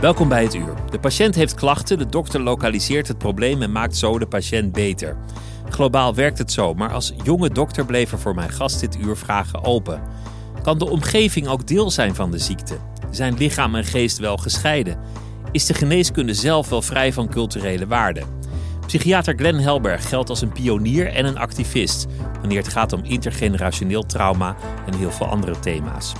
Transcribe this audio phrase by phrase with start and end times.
[0.00, 0.74] Welkom bij het uur.
[0.90, 5.16] De patiënt heeft klachten, de dokter lokaliseert het probleem en maakt zo de patiënt beter.
[5.68, 9.64] Globaal werkt het zo, maar als jonge dokter bleven voor mijn gast dit uur vragen
[9.64, 10.02] open.
[10.62, 12.76] Kan de omgeving ook deel zijn van de ziekte?
[13.10, 14.98] Zijn lichaam en geest wel gescheiden?
[15.52, 18.26] Is de geneeskunde zelf wel vrij van culturele waarden?
[18.86, 22.06] Psychiater Glenn Helberg geldt als een pionier en een activist
[22.40, 26.12] wanneer het gaat om intergenerationeel trauma en heel veel andere thema's.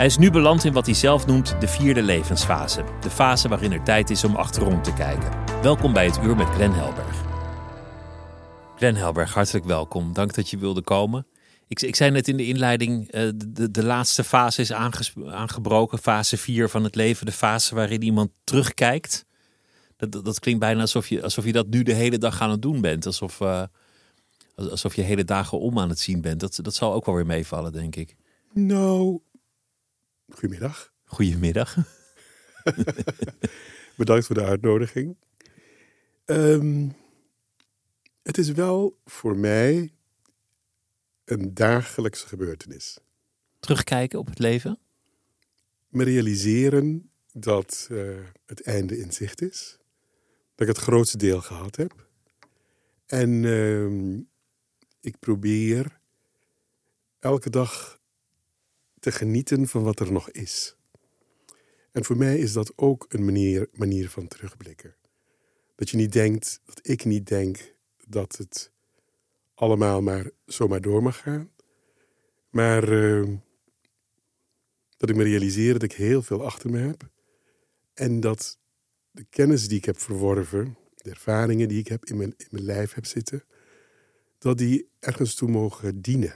[0.00, 2.84] Hij is nu beland in wat hij zelf noemt de vierde levensfase.
[3.00, 5.30] De fase waarin er tijd is om achterom te kijken.
[5.62, 7.24] Welkom bij het uur met Glenn Helberg.
[8.76, 10.12] Glenn Helberg, hartelijk welkom.
[10.12, 11.26] Dank dat je wilde komen.
[11.68, 15.98] Ik, ik zei net in de inleiding, uh, de, de, laatste fase is aangebroken.
[15.98, 17.26] Fase 4 van het leven.
[17.26, 19.26] De fase waarin iemand terugkijkt.
[19.96, 22.50] Dat, dat, dat, klinkt bijna alsof je, alsof je dat nu de hele dag aan
[22.50, 23.06] het doen bent.
[23.06, 23.62] Alsof, uh,
[24.54, 26.40] alsof je hele dagen om aan het zien bent.
[26.40, 28.16] Dat, dat zal ook wel weer meevallen, denk ik.
[28.52, 29.20] Nou,
[30.30, 30.92] Goedemiddag.
[31.04, 31.76] Goedemiddag.
[33.96, 35.16] Bedankt voor de uitnodiging.
[36.26, 36.96] Um,
[38.22, 39.94] het is wel voor mij
[41.24, 42.98] een dagelijkse gebeurtenis.
[43.60, 44.78] Terugkijken op het leven?
[45.88, 49.78] Me realiseren dat uh, het einde in zicht is.
[50.54, 52.08] Dat ik het grootste deel gehad heb.
[53.06, 54.18] En uh,
[55.00, 56.00] ik probeer
[57.18, 57.99] elke dag
[59.00, 60.76] te genieten van wat er nog is.
[61.92, 64.94] En voor mij is dat ook een manier, manier van terugblikken.
[65.74, 67.74] Dat je niet denkt, dat ik niet denk
[68.06, 68.72] dat het
[69.54, 71.50] allemaal maar zomaar door mag gaan.
[72.50, 73.36] Maar uh,
[74.96, 77.08] dat ik me realiseer dat ik heel veel achter me heb.
[77.94, 78.58] En dat
[79.10, 82.64] de kennis die ik heb verworven, de ervaringen die ik heb in mijn, in mijn
[82.64, 83.44] lijf heb zitten,
[84.38, 86.34] dat die ergens toe mogen dienen.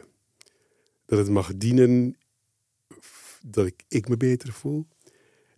[1.06, 2.16] Dat het mag dienen
[3.46, 4.86] dat ik, ik me beter voel.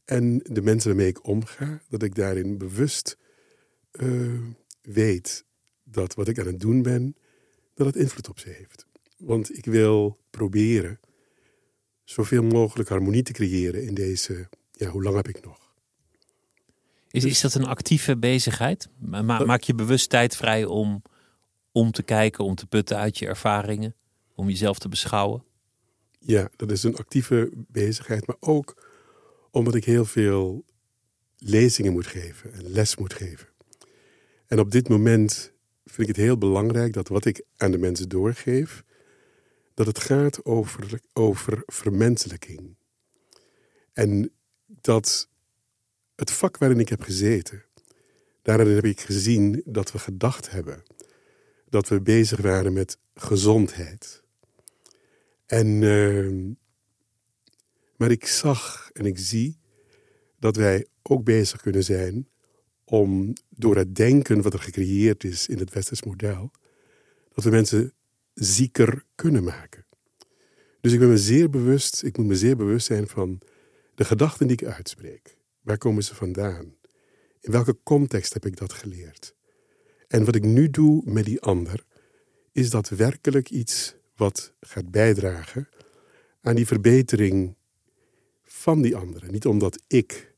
[0.04, 3.18] En de mensen waarmee ik omga, dat ik daarin bewust
[3.92, 4.40] uh,
[4.82, 5.44] weet
[5.84, 7.16] dat wat ik aan het doen ben,
[7.74, 8.86] dat het invloed op ze heeft.
[9.16, 11.00] Want ik wil proberen
[12.04, 15.74] zoveel mogelijk harmonie te creëren in deze, ja, hoe lang heb ik nog?
[17.10, 18.88] Is, is dat een actieve bezigheid?
[18.98, 21.02] Ma maak je bewust tijd vrij om,
[21.72, 23.94] om te kijken, om te putten uit je ervaringen,
[24.34, 25.44] om jezelf te beschouwen?
[26.18, 28.86] Ja, dat is een actieve bezigheid, maar ook
[29.50, 30.64] omdat ik heel veel
[31.36, 33.48] lezingen moet geven en les moet geven.
[34.46, 35.52] En op dit moment
[35.84, 38.84] vind ik het heel belangrijk dat wat ik aan de mensen doorgeef,
[39.74, 42.76] dat het gaat over, over vermenselijking.
[43.92, 44.32] En
[44.66, 45.28] dat
[46.14, 47.64] het vak waarin ik heb gezeten,
[48.42, 50.82] daarin heb ik gezien dat we gedacht hebben
[51.68, 54.22] dat we bezig waren met gezondheid
[55.46, 56.54] en, uh,
[57.96, 59.58] maar ik zag en ik zie
[60.38, 62.28] dat wij ook bezig kunnen zijn
[62.84, 66.50] om door het denken wat er gecreëerd is in het westers model,
[67.34, 67.92] dat we mensen
[68.34, 69.86] zieker kunnen maken.
[70.80, 73.40] Dus ik ben me zeer bewust, ik moet me zeer bewust zijn van
[73.94, 75.36] de gedachten die ik uitspreek.
[75.60, 76.74] Waar komen ze vandaan?
[77.40, 79.34] In welke context heb ik dat geleerd?
[80.08, 81.84] En wat ik nu doe met die ander,
[82.52, 85.68] is dat werkelijk iets wat gaat bijdragen
[86.40, 87.54] aan die verbetering
[88.44, 89.32] van die anderen.
[89.32, 90.34] Niet omdat ik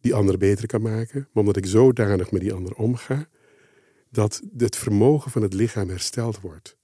[0.00, 3.28] die ander beter kan maken, maar omdat ik zodanig met die ander omga,
[4.10, 6.76] dat het vermogen van het lichaam hersteld wordt,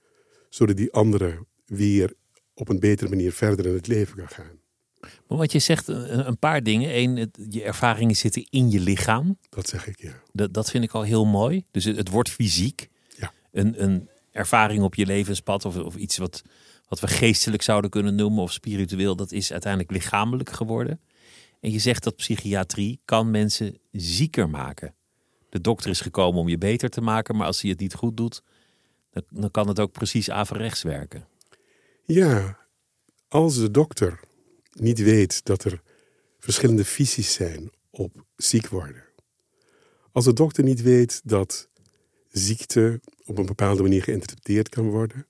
[0.49, 2.12] zodat die andere weer
[2.55, 4.62] op een betere manier verder in het leven kan gaan.
[5.00, 6.96] Maar wat je zegt, een paar dingen.
[6.96, 9.38] Eén, je ervaringen zitten in je lichaam.
[9.49, 10.22] Dat zeg ik, ja.
[10.32, 11.64] Dat, dat vind ik al heel mooi.
[11.70, 12.88] Dus het, het wordt fysiek.
[13.17, 13.32] Ja.
[13.52, 16.42] Een, een ervaring op je levenspad of, of iets wat,
[16.88, 21.00] wat we geestelijk zouden kunnen noemen of spiritueel, dat is uiteindelijk lichamelijk geworden.
[21.60, 24.94] En je zegt dat psychiatrie kan mensen zieker maken.
[25.48, 28.16] De dokter is gekomen om je beter te maken, maar als hij het niet goed
[28.16, 28.42] doet,
[29.31, 31.28] dan, kan het ook precies averechts werken.
[32.04, 32.58] Ja,
[33.28, 34.20] als de dokter
[34.72, 35.82] niet weet dat er
[36.38, 39.04] verschillende visies zijn op ziek worden.
[40.12, 41.69] Als de dokter niet weet dat
[42.36, 45.26] ziekte op een bepaalde manier geïnterpreteerd kan worden,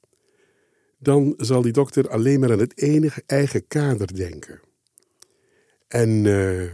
[0.99, 4.61] dan zal die dokter alleen maar aan het enige eigen kader denken.
[5.89, 6.73] En uh,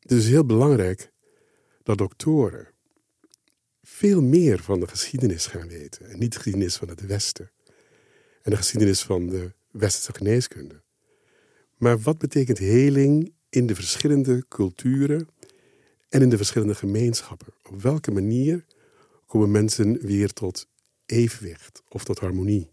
[0.00, 1.12] het is heel belangrijk
[1.82, 2.68] dat doktoren
[3.82, 6.10] veel meer van de geschiedenis gaan weten.
[6.10, 7.50] En niet de geschiedenis van het Westen.
[8.42, 10.82] En de geschiedenis van de Westerse geneeskunde.
[11.76, 15.28] Maar wat betekent heling in de verschillende culturen
[16.08, 17.52] en in de verschillende gemeenschappen?
[17.62, 18.64] Op welke manier
[19.30, 20.66] komen mensen weer tot
[21.06, 22.70] evenwicht of tot harmonie?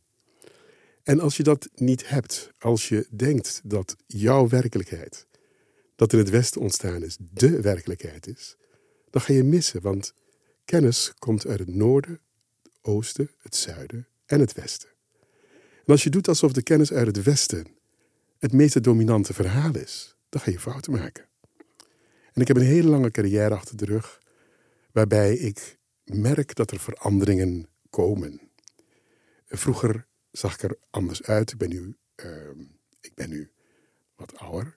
[1.04, 5.28] En als je dat niet hebt, als je denkt dat jouw werkelijkheid,
[5.96, 8.56] dat in het Westen ontstaan is, de werkelijkheid is,
[9.10, 10.14] dan ga je missen, want
[10.66, 12.20] kennis komt uit het noorden,
[12.64, 14.90] het oosten, het zuiden en het westen.
[15.86, 17.66] En als je doet alsof de kennis uit het westen
[18.38, 21.26] het meest dominante verhaal is, dan ga je fouten maken.
[22.34, 24.22] En ik heb een hele lange carrière achter de rug,
[24.92, 25.78] waarbij ik
[26.14, 28.42] merk dat er veranderingen komen.
[29.46, 31.52] Vroeger zag ik er anders uit.
[31.52, 31.96] Ik ben nu,
[32.26, 32.32] uh,
[33.02, 33.52] ik ben nu
[34.16, 34.76] wat ouder.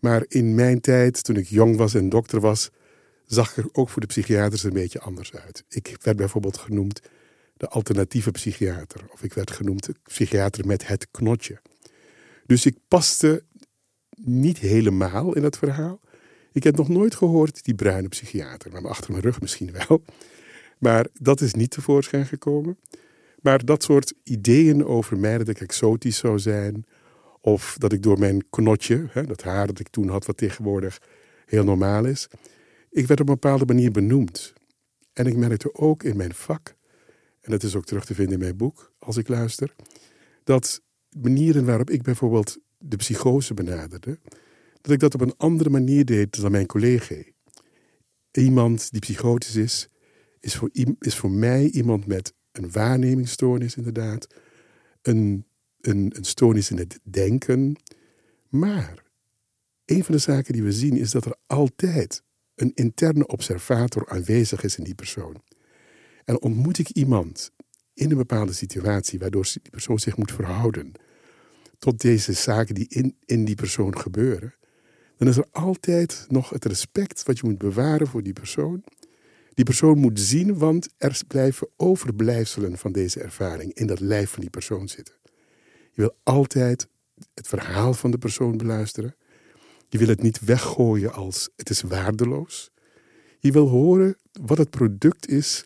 [0.00, 2.70] Maar in mijn tijd, toen ik jong was en dokter was,
[3.26, 5.64] zag ik er ook voor de psychiaters een beetje anders uit.
[5.68, 7.00] Ik werd bijvoorbeeld genoemd
[7.56, 9.00] de alternatieve psychiater.
[9.12, 11.60] Of ik werd genoemd de psychiater met het knotje.
[12.46, 13.44] Dus ik paste
[14.16, 16.00] niet helemaal in het verhaal.
[16.52, 18.72] Ik heb nog nooit gehoord die bruine psychiater.
[18.72, 20.02] Maar achter mijn rug misschien wel.
[20.78, 22.78] Maar dat is niet tevoorschijn gekomen.
[23.42, 26.84] Maar dat soort ideeën over mij dat ik exotisch zou zijn.
[27.40, 31.00] Of dat ik door mijn knotje, hè, dat haar dat ik toen had, wat tegenwoordig
[31.46, 32.28] heel normaal is.
[32.90, 34.52] Ik werd op een bepaalde manier benoemd.
[35.12, 36.76] En ik merkte ook in mijn vak,
[37.40, 39.74] en dat is ook terug te vinden in mijn boek, als ik luister,
[40.44, 40.82] dat
[41.20, 44.18] manieren waarop ik bijvoorbeeld de psychose benaderde,
[44.80, 47.14] dat ik dat op een andere manier deed dan mijn collega.
[48.32, 49.88] Iemand die psychotisch is,
[50.46, 54.26] is voor, is voor mij iemand met een waarnemingsstoornis inderdaad,
[55.02, 55.46] een,
[55.80, 57.76] een, een stoornis in het denken.
[58.48, 59.04] Maar
[59.84, 62.22] een van de zaken die we zien is dat er altijd
[62.54, 65.42] een interne observator aanwezig is in die persoon.
[66.24, 67.50] En ontmoet ik iemand
[67.94, 70.92] in een bepaalde situatie waardoor die persoon zich moet verhouden
[71.78, 74.54] tot deze zaken die in, in die persoon gebeuren,
[75.16, 78.84] dan is er altijd nog het respect wat je moet bewaren voor die persoon.
[79.56, 84.40] Die persoon moet zien, want er blijven overblijfselen van deze ervaring in dat lijf van
[84.40, 85.14] die persoon zitten.
[85.92, 86.88] Je wil altijd
[87.34, 89.14] het verhaal van de persoon beluisteren.
[89.88, 92.70] Je wil het niet weggooien als het is waardeloos.
[93.38, 95.64] Je wil horen wat het product is.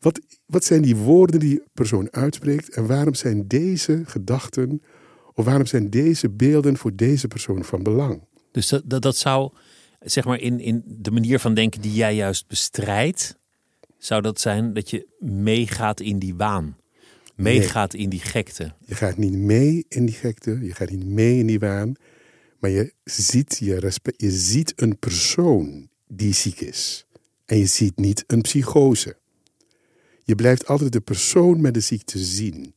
[0.00, 4.82] Wat, wat zijn die woorden die die persoon uitspreekt en waarom zijn deze gedachten
[5.34, 8.22] of waarom zijn deze beelden voor deze persoon van belang?
[8.50, 9.52] Dus dat, dat zou,
[10.00, 13.36] zeg maar, in, in de manier van denken die jij juist bestrijdt,
[13.98, 16.76] zou dat zijn dat je meegaat in die waan.
[17.34, 18.72] Meegaat in die gekte.
[18.84, 21.94] Je gaat niet mee in die gekte, je gaat niet mee in die waan.
[22.58, 27.06] Maar je ziet, je, respect, je ziet een persoon die ziek is.
[27.44, 29.16] En je ziet niet een psychose.
[30.24, 32.74] Je blijft altijd de persoon met de ziekte zien.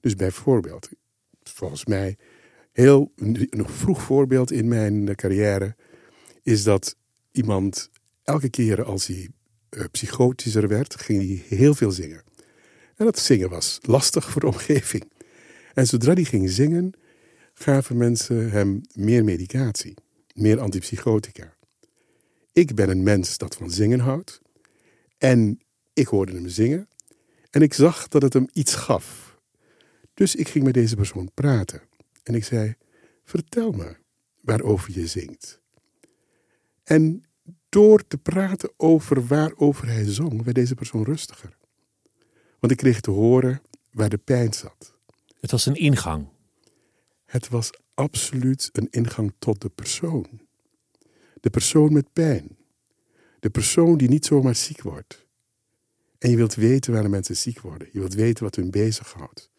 [0.00, 0.88] Dus bijvoorbeeld,
[1.42, 2.16] volgens mij
[2.72, 5.76] heel een vroeg voorbeeld in mijn carrière
[6.46, 6.96] is dat
[7.32, 7.90] iemand
[8.22, 9.28] elke keer als hij
[9.70, 12.22] uh, psychotischer werd, ging hij heel veel zingen.
[12.96, 15.12] En dat zingen was lastig voor de omgeving.
[15.74, 16.92] En zodra hij ging zingen,
[17.54, 19.94] gaven mensen hem meer medicatie,
[20.34, 21.56] meer antipsychotica.
[22.52, 24.40] Ik ben een mens dat van zingen houdt.
[25.18, 25.60] En
[25.92, 26.88] ik hoorde hem zingen.
[27.50, 29.38] En ik zag dat het hem iets gaf.
[30.14, 31.82] Dus ik ging met deze persoon praten.
[32.22, 32.74] En ik zei:
[33.24, 33.96] Vertel me
[34.40, 35.64] waarover je zingt.
[36.86, 37.24] En
[37.68, 41.56] door te praten over waarover hij zong, werd deze persoon rustiger.
[42.58, 44.94] Want ik kreeg te horen waar de pijn zat.
[45.40, 46.28] Het was een ingang.
[47.24, 50.26] Het was absoluut een ingang tot de persoon.
[51.40, 52.56] De persoon met pijn.
[53.40, 55.26] De persoon die niet zomaar ziek wordt.
[56.18, 57.88] En je wilt weten waarom mensen ziek worden.
[57.92, 59.50] Je wilt weten wat hun bezighoudt.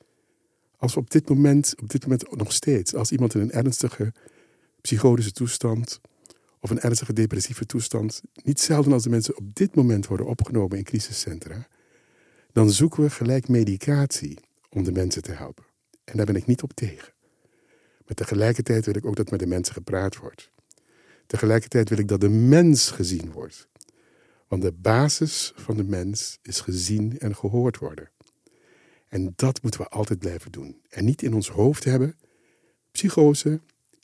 [0.78, 4.14] Als op dit moment, op dit moment nog steeds, als iemand in een ernstige
[4.82, 6.02] psychotische toestand
[6.72, 10.78] of een ernstige depressieve toestand, niet zelden als de mensen op dit moment worden opgenomen
[10.78, 11.68] in crisiscentra,
[12.52, 15.64] dan zoeken we gelijk medicatie om de mensen te helpen.
[16.04, 17.14] En daar ben ik niet op tegen.
[18.06, 20.52] Maar tegelijkertijd wil ik ook dat met de mensen gepraat wordt.
[21.28, 23.68] Tegelijkertijd wil ik dat de mens gezien wordt.
[24.48, 28.10] Want de basis van de mens is gezien en gehoord worden.
[29.08, 30.82] En dat moeten we altijd blijven doen.
[30.90, 32.16] En niet in ons hoofd hebben
[32.92, 33.60] psychose,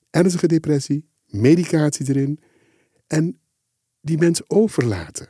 [0.10, 2.40] ernstige depressie, medicatie erin
[3.14, 3.40] en
[4.02, 5.28] die mens overlaten.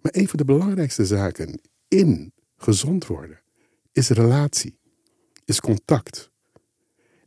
[0.00, 3.40] Maar een van de belangrijkste zaken in gezond worden
[3.92, 4.78] is relatie,
[5.44, 6.30] is contact.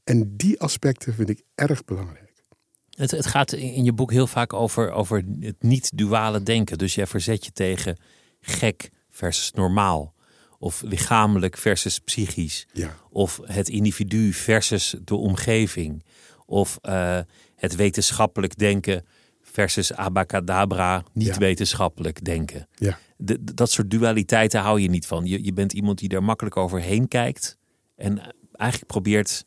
[0.04, 2.44] En die aspecten vind ik erg belangrijk.
[2.90, 6.78] Het, het gaat in je boek heel vaak over, over het niet-duale denken.
[6.78, 7.98] Dus jij verzet je tegen
[8.40, 10.14] gek versus normaal.
[10.60, 12.68] Of lichamelijk versus psychisch.
[12.74, 12.98] Ja.
[13.10, 16.04] Of het individu versus de omgeving.
[16.46, 17.20] Of uh,
[17.56, 19.06] het wetenschappelijk denken
[19.52, 22.68] versus abacadabra, niet wetenschappelijk denken.
[22.76, 23.00] Ja.
[23.18, 25.26] De, dat soort dualiteiten hou je niet van.
[25.26, 27.58] Je, je bent iemand die daar makkelijk overheen kijkt.
[27.96, 29.46] En eigenlijk probeert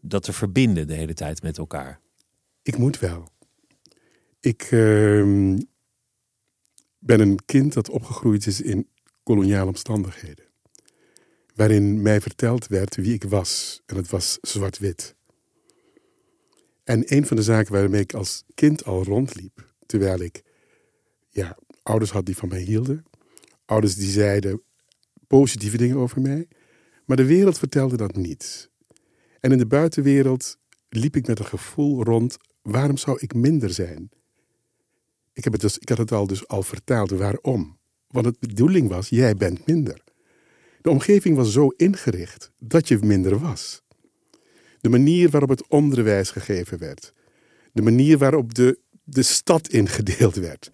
[0.00, 2.00] dat te verbinden de hele tijd met elkaar.
[2.62, 3.28] Ik moet wel.
[4.40, 5.58] Ik uh,
[6.98, 8.88] ben een kind dat opgegroeid is in
[9.22, 10.44] koloniale omstandigheden.
[11.54, 13.82] Waarin mij verteld werd wie ik was.
[13.86, 15.14] En het was zwart-wit.
[16.84, 20.42] En een van de zaken waarmee ik als kind al rondliep, terwijl ik
[21.30, 23.04] ja, ouders had die van mij hielden,
[23.64, 24.62] ouders die zeiden
[25.26, 26.48] positieve dingen over mij,
[27.04, 28.70] maar de wereld vertelde dat niet.
[29.40, 34.10] En in de buitenwereld liep ik met een gevoel rond, waarom zou ik minder zijn?
[35.32, 37.78] Ik, heb het dus, ik had het al dus al vertaald, waarom?
[38.08, 40.02] Want het bedoeling was, jij bent minder.
[40.80, 43.83] De omgeving was zo ingericht dat je minder was.
[44.84, 47.12] De manier waarop het onderwijs gegeven werd.
[47.72, 50.70] De manier waarop de, de stad ingedeeld werd.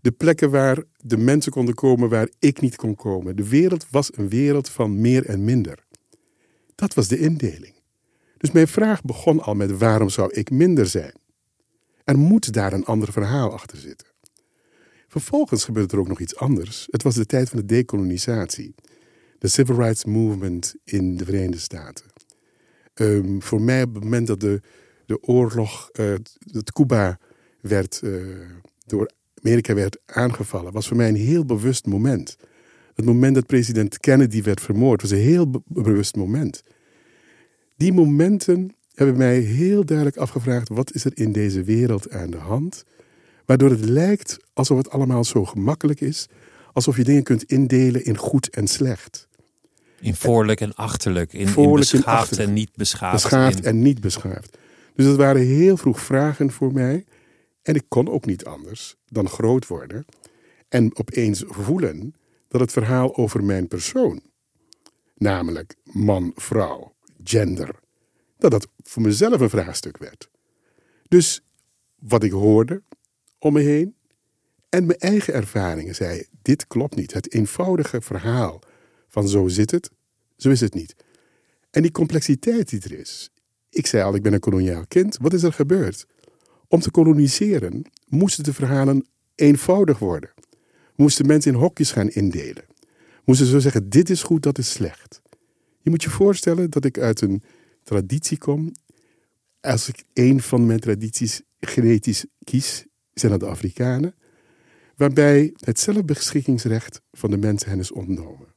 [0.00, 3.36] De plekken waar de mensen konden komen waar ik niet kon komen.
[3.36, 5.84] De wereld was een wereld van meer en minder.
[6.74, 7.74] Dat was de indeling.
[8.36, 11.14] Dus mijn vraag begon al met waarom zou ik minder zijn?
[12.04, 14.08] Er moet daar een ander verhaal achter zitten.
[15.06, 16.86] Vervolgens gebeurde er ook nog iets anders.
[16.90, 18.74] Het was de tijd van de dekolonisatie.
[19.38, 22.17] De Civil Rights Movement in de Verenigde Staten.
[23.00, 24.60] Um, voor mij op het moment dat de,
[25.06, 27.18] de oorlog, uh, dat Cuba
[27.60, 28.36] werd, uh,
[28.86, 29.10] door
[29.42, 32.36] Amerika werd aangevallen, was voor mij een heel bewust moment.
[32.94, 36.62] Het moment dat president Kennedy werd vermoord was een heel be bewust moment.
[37.76, 42.36] Die momenten hebben mij heel duidelijk afgevraagd: wat is er in deze wereld aan de
[42.36, 42.84] hand?
[43.44, 46.28] Waardoor het lijkt alsof het allemaal zo gemakkelijk is,
[46.72, 49.27] alsof je dingen kunt indelen in goed en slecht.
[50.00, 51.32] In voorlijk en achterlijk.
[51.32, 53.22] In, in beschaafd en, niet beschaafd.
[53.22, 54.58] Beschaafd en niet beschaafd.
[54.94, 57.04] Dus dat waren heel vroeg vragen voor mij.
[57.62, 60.04] En ik kon ook niet anders dan groot worden.
[60.68, 62.14] En opeens voelen
[62.48, 64.20] dat het verhaal over mijn persoon,
[65.14, 67.74] namelijk man, vrouw, gender,
[68.38, 70.30] dat dat voor mezelf een vraagstuk werd.
[71.08, 71.42] Dus
[71.98, 72.82] wat ik hoorde
[73.38, 73.94] om me heen
[74.68, 77.12] en mijn eigen ervaringen zei: dit klopt niet.
[77.12, 78.60] Het eenvoudige verhaal
[79.18, 79.90] van zo zit het,
[80.36, 80.94] zo is het niet.
[81.70, 83.30] En die complexiteit die er is.
[83.70, 85.16] Ik zei al, ik ben een koloniaal kind.
[85.20, 86.06] Wat is er gebeurd?
[86.68, 90.30] Om te koloniseren moesten de verhalen eenvoudig worden.
[90.96, 92.64] Moesten mensen in hokjes gaan indelen.
[93.24, 95.22] Moesten zo zeggen, dit is goed, dat is slecht.
[95.80, 97.42] Je moet je voorstellen dat ik uit een
[97.82, 98.72] traditie kom.
[99.60, 104.14] Als ik één van mijn tradities genetisch kies, zijn dat de Afrikanen.
[104.96, 108.47] Waarbij het zelfbeschikkingsrecht van de mensen hen is ontnomen.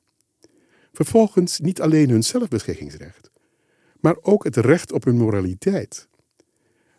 [1.02, 3.32] Vervolgens niet alleen hun zelfbeschikkingsrecht,
[4.00, 6.08] maar ook het recht op hun moraliteit.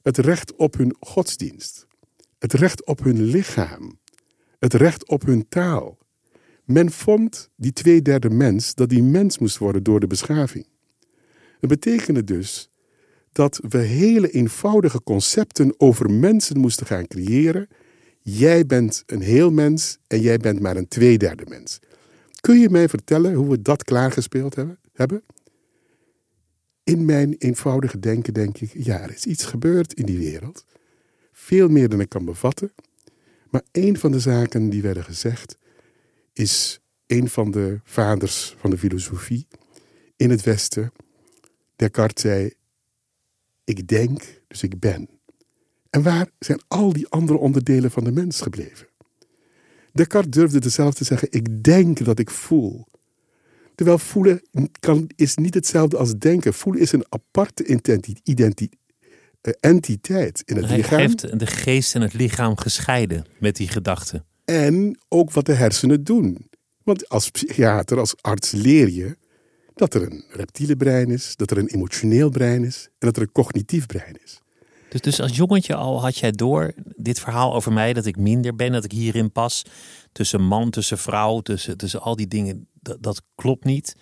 [0.03, 1.87] Het recht op hun godsdienst.
[2.39, 3.99] Het recht op hun lichaam.
[4.59, 5.99] Het recht op hun taal.
[6.65, 10.67] Men vond die tweederde mens dat die mens moest worden door de beschaving.
[11.61, 12.71] Het betekende dus
[13.33, 17.69] dat we hele eenvoudige concepten over mensen moesten gaan creëren.
[18.21, 21.81] Jij bent een heel mens en jij bent maar een tweederde mens.
[22.43, 24.57] Kun je mij vertellen hoe we dat klaargespeeld
[24.93, 25.25] hebben?
[26.85, 30.65] In mijn eenvoudige denken denk ik, ja, er is iets gebeurd in die wereld.
[31.33, 32.73] Veel meer dan ik kan bevatten.
[33.51, 35.59] Maar een van de zaken die werden gezegd,
[36.33, 39.47] is een van de vaders van de filosofie
[40.17, 40.93] in het Westen.
[41.77, 42.53] Descartes zei,
[43.65, 45.09] ik denk, dus ik ben.
[45.91, 48.87] En waar zijn al die andere onderdelen van de mens gebleven?
[49.93, 52.87] Descartes durfde dezelfde te zeggen: Ik denk dat ik voel.
[53.75, 54.43] Terwijl voelen
[54.81, 56.55] kan, is niet hetzelfde als denken.
[56.55, 57.65] Voelen is een aparte
[58.23, 58.81] identiteit.
[59.43, 60.99] Uh, entiteit in het Hij lichaam.
[60.99, 64.25] Hij heeft de geest en het lichaam gescheiden met die gedachten.
[64.45, 66.51] En ook wat de hersenen doen.
[66.85, 69.17] Want als psychiater, als arts leer je
[69.75, 73.23] dat er een reptiele brein is, dat er een emotioneel brein is en dat er
[73.23, 74.42] een cognitief brein is.
[74.93, 78.55] Dus, dus als jongetje al had jij door dit verhaal over mij, dat ik minder
[78.57, 79.63] ben, dat ik hierin pas.
[80.13, 82.67] Tussen man, tussen vrouw, tussen, tussen al die dingen.
[82.81, 83.97] Dat, dat klopt niet.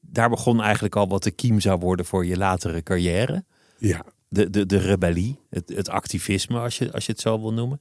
[0.00, 3.44] Daar begon eigenlijk al wat de kiem zou worden voor je latere carrière.
[3.78, 7.52] Ja, De, de, de rebellie, het, het activisme, als je, als je het zo wil
[7.52, 7.80] noemen.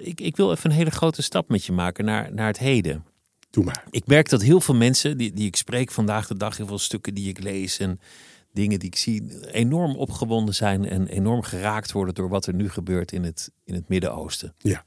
[0.00, 3.04] Ik, ik wil even een hele grote stap met je maken naar, naar het heden.
[3.50, 3.84] doe maar.
[3.90, 6.78] Ik merk dat heel veel mensen die, die ik spreek vandaag de dag, heel veel
[6.78, 8.00] stukken die ik lees en
[8.56, 12.68] dingen die ik zie, enorm opgewonden zijn en enorm geraakt worden door wat er nu
[12.70, 14.54] gebeurt in het, in het Midden-Oosten.
[14.58, 14.84] Ja,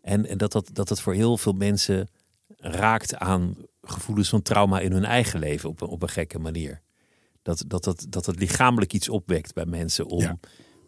[0.00, 2.08] En, en dat, dat, dat het voor heel veel mensen
[2.56, 6.80] raakt aan gevoelens van trauma in hun eigen leven op, een- op een gekke manier.
[7.42, 10.38] Dat, dat, dat, dat het lichamelijk iets opwekt bij mensen om Ja.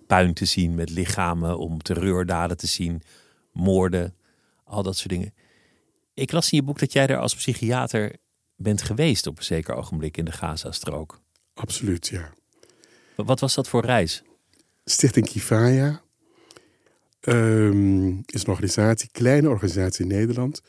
[0.07, 3.03] puin te zien met lichamen, om terreurdaden te zien,
[3.53, 4.15] moorden,
[4.65, 5.35] al dat soort dingen.
[6.15, 8.17] Ik las in je boek dat jij er als psychiater
[8.57, 11.21] bent geweest op een zeker ogenblik in de Gazastrook.
[11.61, 12.33] Absoluut, ja.
[13.17, 14.23] Wat was dat voor reis?
[14.85, 16.03] Stichting Kifaya
[17.21, 20.63] ehm, is een organisatie, kleine organisatie in Nederland,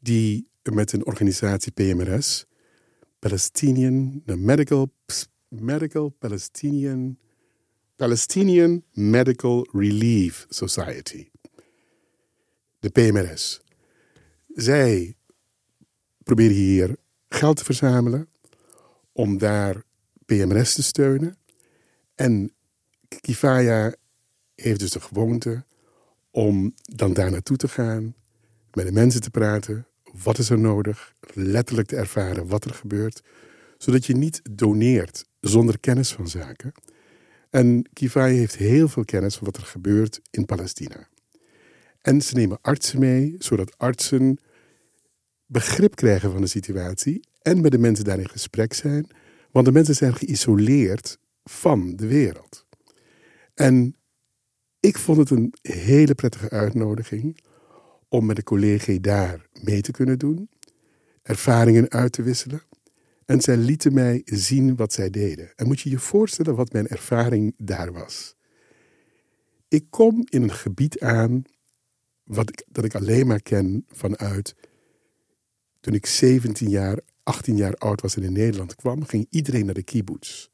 [0.00, 2.46] die met een organisatie PMRS,
[3.18, 4.92] Palestinian, de Medical,
[5.48, 7.18] Medical Palestinian,
[7.96, 11.28] Palestinian Medical Relief Society,
[12.78, 13.60] de PMRS.
[14.54, 15.16] Zij
[16.22, 16.96] proberen hier
[17.28, 18.28] geld te verzamelen
[19.12, 19.82] om daar
[20.26, 21.36] PMRS te steunen.
[22.14, 22.52] En
[23.20, 23.94] Kifaya
[24.54, 25.64] heeft dus de gewoonte
[26.30, 28.14] om dan daar naartoe te gaan,
[28.72, 29.86] met de mensen te praten.
[30.22, 31.14] Wat is er nodig?
[31.32, 33.22] Letterlijk te ervaren wat er gebeurt.
[33.78, 36.72] Zodat je niet doneert zonder kennis van zaken.
[37.50, 41.08] En Kifaya heeft heel veel kennis van wat er gebeurt in Palestina.
[42.00, 44.38] En ze nemen artsen mee, zodat artsen
[45.46, 49.06] begrip krijgen van de situatie en met de mensen daar in gesprek zijn.
[49.56, 52.66] Want de mensen zijn geïsoleerd van de wereld.
[53.54, 53.96] En
[54.80, 57.38] ik vond het een hele prettige uitnodiging
[58.08, 60.48] om met de collega daar mee te kunnen doen,
[61.22, 62.62] ervaringen uit te wisselen.
[63.24, 65.52] En zij lieten mij zien wat zij deden.
[65.54, 68.34] En moet je je voorstellen wat mijn ervaring daar was.
[69.68, 71.42] Ik kom in een gebied aan
[72.22, 74.54] wat dat ik alleen maar ken vanuit
[75.80, 79.74] toen ik 17 jaar, 18 jaar oud was en in Nederland kwam, ging iedereen naar
[79.74, 80.48] de kibbutz.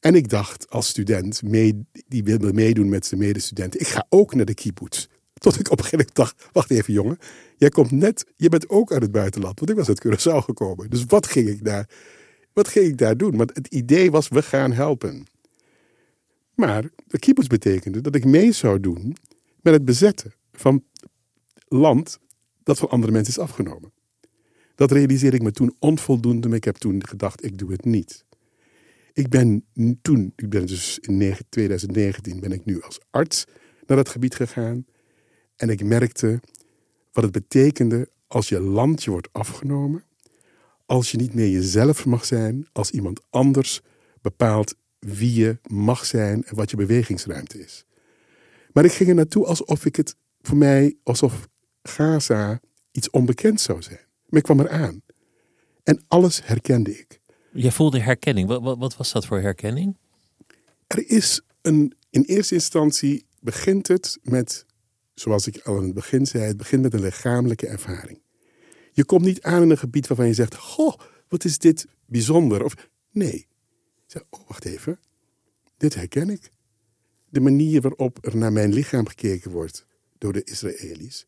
[0.00, 4.34] En ik dacht als student, mee, die wilde meedoen met zijn medestudenten, ik ga ook
[4.34, 5.06] naar de kibbutz.
[5.34, 7.18] Tot ik op een gegeven moment dacht, wacht even jongen,
[7.56, 10.90] jij komt net, je bent ook uit het buitenland, want ik was uit Curaçao gekomen.
[10.90, 11.88] Dus wat ging ik daar,
[12.52, 13.36] wat ging ik daar doen?
[13.36, 15.26] Want het idee was, we gaan helpen.
[16.54, 19.16] Maar de kibbutz betekende dat ik mee zou doen
[19.60, 20.84] met het bezetten van
[21.68, 22.18] land
[22.62, 23.92] dat van andere mensen is afgenomen.
[24.76, 28.24] Dat realiseerde ik me toen onvoldoende, maar ik heb toen gedacht, ik doe het niet.
[29.12, 29.64] Ik ben
[30.02, 33.44] toen, ik ben dus in 2019 ben ik nu als arts
[33.86, 34.86] naar dat gebied gegaan.
[35.56, 36.40] En ik merkte
[37.12, 40.04] wat het betekende als je land je wordt afgenomen.
[40.86, 43.80] Als je niet meer jezelf mag zijn, als iemand anders
[44.20, 47.84] bepaalt wie je mag zijn en wat je bewegingsruimte is.
[48.72, 51.48] Maar ik ging er naartoe alsof ik het voor mij, alsof
[51.82, 52.60] Gaza
[52.90, 54.05] iets onbekend zou zijn.
[54.28, 55.02] Maar ik kwam eraan.
[55.82, 57.20] En alles herkende ik.
[57.52, 58.48] Jij voelde herkenning.
[58.48, 59.96] Wat, wat, wat was dat voor herkenning?
[60.86, 64.66] Er is een, in eerste instantie begint het met,
[65.14, 68.20] zoals ik al in het begin zei, het begint met een lichamelijke ervaring.
[68.92, 70.94] Je komt niet aan in een gebied waarvan je zegt, goh,
[71.28, 72.64] wat is dit bijzonder?
[72.64, 72.74] Of
[73.10, 73.36] nee,
[73.94, 75.00] je zegt, oh, wacht even,
[75.76, 76.50] dit herken ik.
[77.28, 79.86] De manier waarop er naar mijn lichaam gekeken wordt
[80.18, 81.26] door de Israëli's.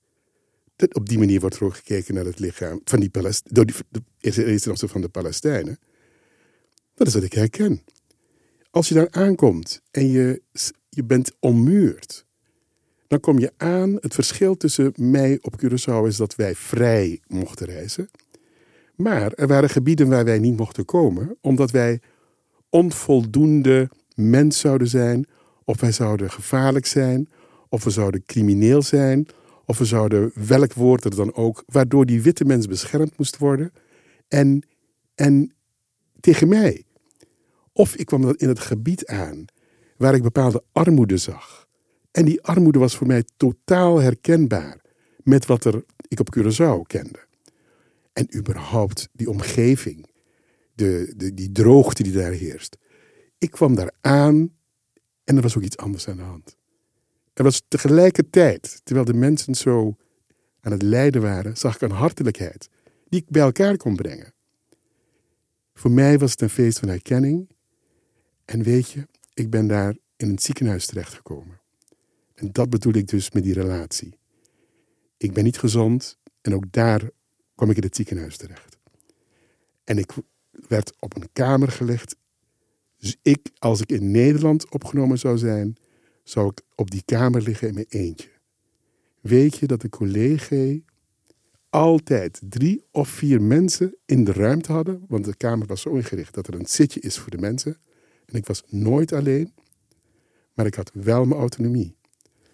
[0.79, 3.67] Dat op die manier wordt er ook gekeken naar het lichaam van die Palest door
[3.67, 5.79] de van de Palestijnen.
[6.95, 7.83] Dat is wat ik herken.
[8.71, 10.43] Als je daar aankomt en je,
[10.89, 12.27] je bent ommuurd,
[13.07, 13.97] dan kom je aan.
[14.01, 18.09] Het verschil tussen mij op Curaçao is dat wij vrij mochten reizen.
[18.95, 22.01] Maar er waren gebieden waar wij niet mochten komen, omdat wij
[22.69, 25.27] onvoldoende mens zouden zijn,
[25.65, 27.29] of wij zouden gevaarlijk zijn,
[27.69, 29.27] of we zouden crimineel zijn,
[29.69, 33.73] of we zouden welk woord er dan ook, waardoor die witte mens beschermd moest worden.
[34.29, 34.67] En,
[35.15, 35.53] en
[36.21, 36.85] tegen mij.
[37.73, 39.45] Of ik kwam in het gebied aan
[39.97, 41.69] waar ik bepaalde armoede zag.
[42.11, 44.81] En die armoede was voor mij totaal herkenbaar
[45.23, 47.27] met wat er, ik op Curaçao kende.
[48.13, 50.07] En überhaupt die omgeving,
[50.75, 52.77] de, de, die droogte die daar heerst.
[53.39, 54.55] Ik kwam daar aan
[55.25, 56.57] en er was ook iets anders aan de hand.
[57.39, 59.97] Er was tegelijkertijd, terwijl de mensen zo
[60.61, 62.69] aan het lijden waren, zag ik een hartelijkheid
[63.09, 64.33] die ik bij elkaar kon brengen.
[65.75, 67.49] Voor mij was het een feest van herkenning.
[68.45, 71.61] En weet je, ik ben daar in een ziekenhuis terechtgekomen.
[72.35, 74.19] En dat bedoel ik dus met die relatie.
[75.17, 77.11] Ik ben niet gezond en ook daar
[77.55, 78.79] kwam ik in het ziekenhuis terecht.
[79.85, 80.13] En ik
[80.69, 82.17] werd op een kamer gelegd.
[82.97, 85.77] Dus ik, als ik in Nederland opgenomen zou zijn,
[86.29, 88.29] zou ik op die kamer liggen in mijn eentje.
[89.21, 90.79] Weet je dat de collega
[91.71, 96.35] altijd drie of vier mensen in de ruimte hadden, want de kamer was zo ingericht
[96.35, 97.77] dat er een zitje is voor de mensen.
[98.27, 99.53] En ik was nooit alleen,
[100.55, 101.97] maar ik had wel mijn autonomie.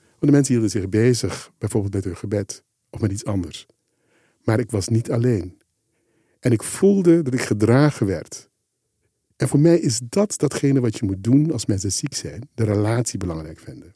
[0.08, 3.66] Want de mensen hielden zich bezig, bijvoorbeeld met hun gebed of met iets anders.
[4.44, 5.58] Maar ik was niet alleen.
[6.40, 8.50] En ik voelde dat ik gedragen werd.
[9.44, 12.64] En voor mij is dat datgene wat je moet doen als mensen ziek zijn: de
[12.64, 13.94] relatie belangrijk vinden.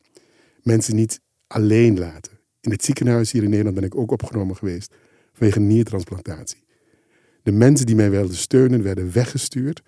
[0.62, 2.32] Mensen niet alleen laten.
[2.61, 4.94] In het ziekenhuis hier in Nederland ben ik ook opgenomen geweest
[5.32, 6.64] vanwege niertransplantatie.
[7.42, 9.82] De mensen die mij wilden steunen werden weggestuurd,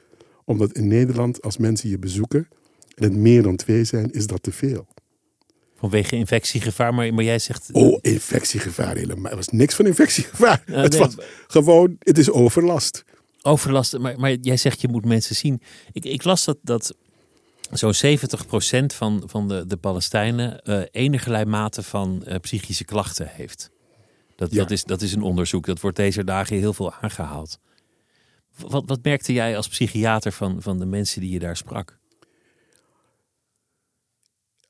[0.45, 2.49] omdat in Nederland als mensen je bezoeken
[2.95, 4.87] en het meer dan twee zijn, is dat te veel.
[5.77, 7.69] Vanwege infectiegevaar, maar, maar jij zegt...
[7.73, 9.31] Oh, infectiegevaar helemaal.
[9.31, 10.63] Er was niks van infectiegevaar.
[10.65, 11.15] het was
[11.47, 13.05] gewoon, het is overlast.
[13.43, 15.63] Overlast, maar, maar jij zegt je moet mensen zien.
[15.93, 16.95] Ik, ik las dat, dat
[17.71, 23.71] zo'n 70% van, van de, de Palestijnen uh, enige mate van uh, psychische klachten heeft.
[24.37, 25.67] Dat, dat, is, dat is een onderzoek.
[25.67, 27.59] Dat wordt deze dagen heel veel aangehaald.
[28.57, 31.99] Wat, wat merkte jij als psychiater van, van de mensen die je daar sprak?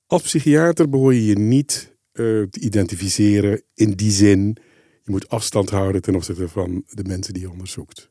[0.07, 4.57] Als psychiater behoor je je niet uh, te identificeren in die zin.
[5.03, 8.11] Je moet afstand houden ten opzichte van de mensen die je onderzoekt.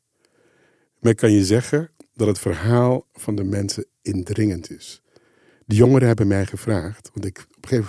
[1.00, 5.02] Maar ik kan je zeggen dat het verhaal van de mensen indringend is.
[5.66, 7.84] De jongeren hebben mij gevraagd, want ik, op, een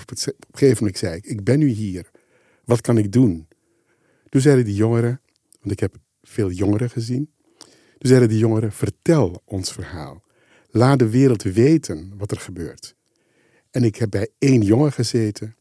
[0.52, 2.10] gegeven moment zei ik, ik ben nu hier.
[2.64, 3.48] Wat kan ik doen?
[4.28, 5.20] Toen zeiden die jongeren,
[5.60, 7.30] want ik heb veel jongeren gezien.
[7.98, 10.22] Toen zeiden die jongeren, vertel ons verhaal.
[10.70, 12.94] Laat de wereld weten wat er gebeurt.
[13.70, 15.56] En ik heb bij één jongen gezeten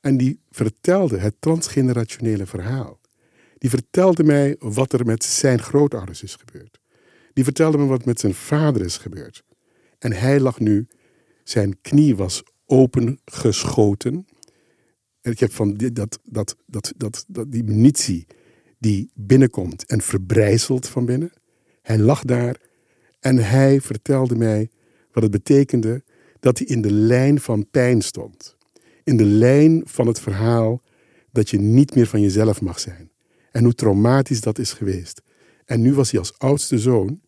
[0.00, 3.00] en die vertelde het transgenerationele verhaal.
[3.58, 6.80] Die vertelde mij wat er met zijn grootouders is gebeurd.
[7.34, 9.44] Die vertelde me wat met zijn vader is gebeurd.
[9.98, 10.86] En hij lag nu,
[11.42, 14.26] zijn knie was opengeschoten.
[15.20, 18.26] En ik heb van die, dat, dat, dat, dat, dat, die munitie
[18.78, 21.32] die binnenkomt en verbrijzelt van binnen.
[21.82, 22.56] Hij lag daar
[23.20, 24.70] en hij vertelde mij
[25.12, 26.02] wat het betekende
[26.40, 28.56] dat hij in de lijn van pijn stond.
[29.04, 30.82] In de lijn van het verhaal
[31.32, 33.10] dat je niet meer van jezelf mag zijn.
[33.50, 35.22] En hoe traumatisch dat is geweest.
[35.64, 37.20] En nu was hij als oudste zoon.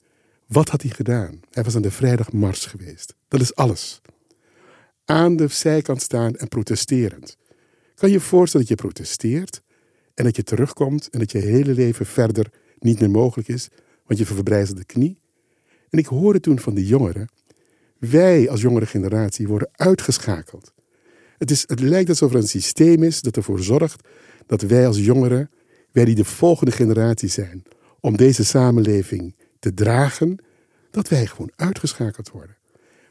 [0.47, 1.41] Wat had hij gedaan?
[1.51, 3.15] Hij was aan de vrijdagmars geweest.
[3.29, 4.01] Dat is alles.
[5.05, 7.37] Aan de zijkant staan en protesterend.
[7.95, 9.63] Kan je je voorstellen dat je protesteert
[10.15, 13.69] en dat je terugkomt en dat je hele leven verder niet meer mogelijk is,
[14.05, 15.21] want je verbrijzelt de knie?
[15.91, 17.29] En ik hoorde toen van die jongeren
[17.99, 20.73] wij als jongere generatie worden uitgeschakeld.
[21.39, 24.09] Het, is, het lijkt alsof er een systeem is dat ervoor zorgt
[24.47, 25.51] dat wij als jongeren,
[25.93, 27.63] wij die de volgende generatie zijn,
[28.01, 30.39] om deze samenleving te dragen,
[30.91, 32.57] dat wij gewoon uitgeschakeld worden.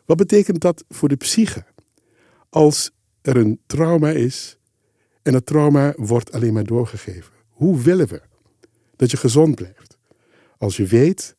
[0.06, 1.66] Wat betekent dat voor de psyche?
[2.50, 4.58] Als er een trauma is
[5.22, 7.34] en dat trauma wordt alleen maar doorgegeven.
[7.50, 8.22] Hoe willen we
[8.96, 9.98] dat je gezond blijft?
[10.58, 11.36] Als je weet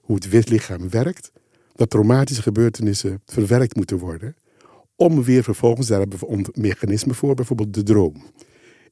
[0.00, 1.32] hoe het witlichaam werkt,
[1.74, 4.36] dat traumatische gebeurtenissen verwerkt moeten worden.
[4.96, 8.32] Om weer vervolgens, daar hebben we mechanismen voor, bijvoorbeeld de droom.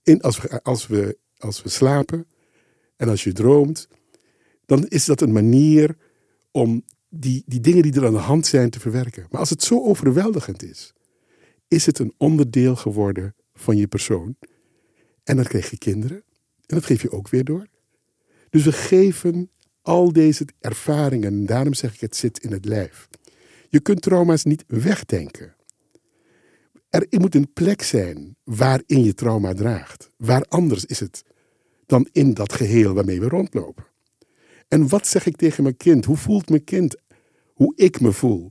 [0.02, 2.26] In, als, we, als, we, als we slapen
[2.96, 3.88] en als je droomt,
[4.70, 5.96] dan is dat een manier
[6.50, 9.26] om die, die dingen die er aan de hand zijn te verwerken.
[9.30, 10.92] Maar als het zo overweldigend is,
[11.68, 14.36] is het een onderdeel geworden van je persoon.
[15.24, 16.16] En dan krijg je kinderen.
[16.66, 17.66] En dat geef je ook weer door.
[18.50, 19.50] Dus we geven
[19.82, 23.08] al deze ervaringen, en daarom zeg ik het zit in het lijf.
[23.68, 25.54] Je kunt trauma's niet wegdenken.
[26.88, 30.10] Er moet een plek zijn waarin je trauma draagt.
[30.16, 31.24] Waar anders is het
[31.86, 33.88] dan in dat geheel waarmee we rondlopen.
[34.70, 36.04] En wat zeg ik tegen mijn kind?
[36.04, 36.96] Hoe voelt mijn kind?
[37.54, 38.50] Hoe ik me voel?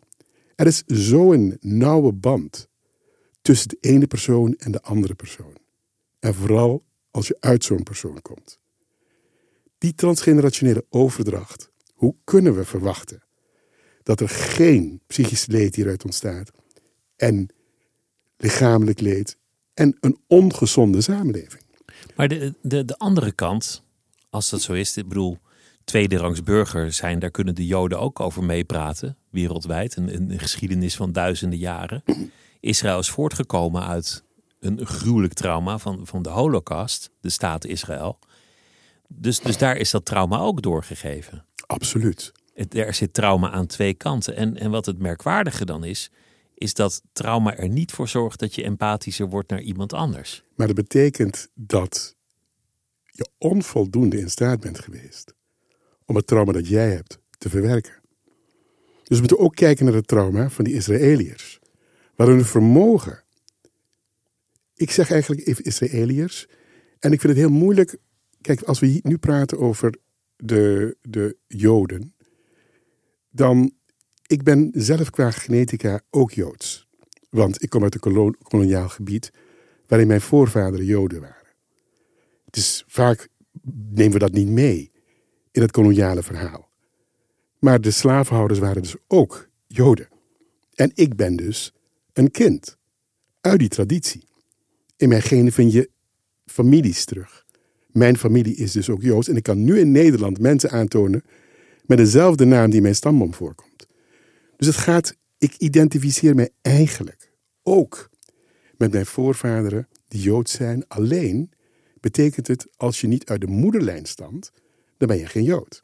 [0.55, 2.67] Er is zo'n nauwe band
[3.41, 5.58] tussen de ene persoon en de andere persoon.
[6.19, 8.60] En vooral als je uit zo'n persoon komt.
[9.77, 13.23] Die transgenerationele overdracht, hoe kunnen we verwachten
[14.03, 16.51] dat er geen psychisch leed hieruit ontstaat
[17.15, 17.47] en
[18.38, 19.38] lichamelijk leed
[19.73, 21.63] en een ongezonde samenleving?
[22.15, 23.84] Maar de, de, de andere kant,
[24.29, 25.39] als dat zo is, ik bedoel,
[25.89, 29.95] tweederangs burger zijn, daar kunnen de Joden ook over meepraten, wereldwijd.
[29.95, 32.04] Een, een geschiedenis van duizenden jaren.
[32.60, 34.23] Israël is voortgekomen uit
[34.60, 38.19] een gruwelijk trauma van, van de Holocaust, de staat Israël.
[39.08, 41.45] Dus, dus daar is dat trauma ook doorgegeven.
[41.67, 42.32] Absoluut.
[42.54, 44.36] het, er zit trauma aan twee kanten.
[44.36, 46.12] En, en wat het merkwaardige dan is,
[46.54, 50.43] is dat trauma er niet voor zorgt dat je empathischer wordt naar iemand anders.
[50.56, 52.15] Maar dat betekent dat
[53.06, 55.38] je onvoldoende in staat bent geweest
[56.09, 57.93] om het trauma dat jij hebt te verwerken.
[59.03, 61.59] Dus we moeten ook kijken naar het trauma van die Israëliërs.
[62.15, 63.23] Waar hun vermogen.
[64.75, 66.47] Ik zeg eigenlijk even Israëliërs.
[66.99, 67.97] En ik vind het heel moeilijk.
[68.41, 69.93] Kijk, als we nu praten over
[70.35, 72.13] de, de Joden.
[73.29, 73.71] Dan.
[74.25, 76.87] Ik ben zelf qua genetica ook Joods.
[77.29, 79.31] Want ik kom uit een koloniaal gebied.
[79.87, 81.55] waarin mijn voorvaderen Joden waren.
[82.45, 83.27] Het is vaak.
[83.91, 84.88] nemen we dat niet mee.
[85.59, 86.69] In het koloniale verhaal.
[87.59, 90.07] Maar de slavenhouders waren dus ook Joden.
[90.73, 91.73] En ik ben dus
[92.13, 92.77] een kind
[93.41, 94.27] uit die traditie.
[94.97, 95.89] In mijn genen vind je
[96.45, 97.45] families terug.
[97.87, 101.23] Mijn familie is dus ook Joods en ik kan nu in Nederland mensen aantonen
[101.85, 103.87] met dezelfde naam die in mijn stamboom voorkomt.
[104.57, 107.31] Dus het gaat, ik identificeer mij eigenlijk
[107.63, 108.09] ook
[108.77, 110.87] met mijn voorvaderen die Joods zijn.
[110.87, 111.51] Alleen
[111.99, 114.51] betekent het als je niet uit de moederlijn stamt,
[114.99, 115.81] dan ben je geen Jood.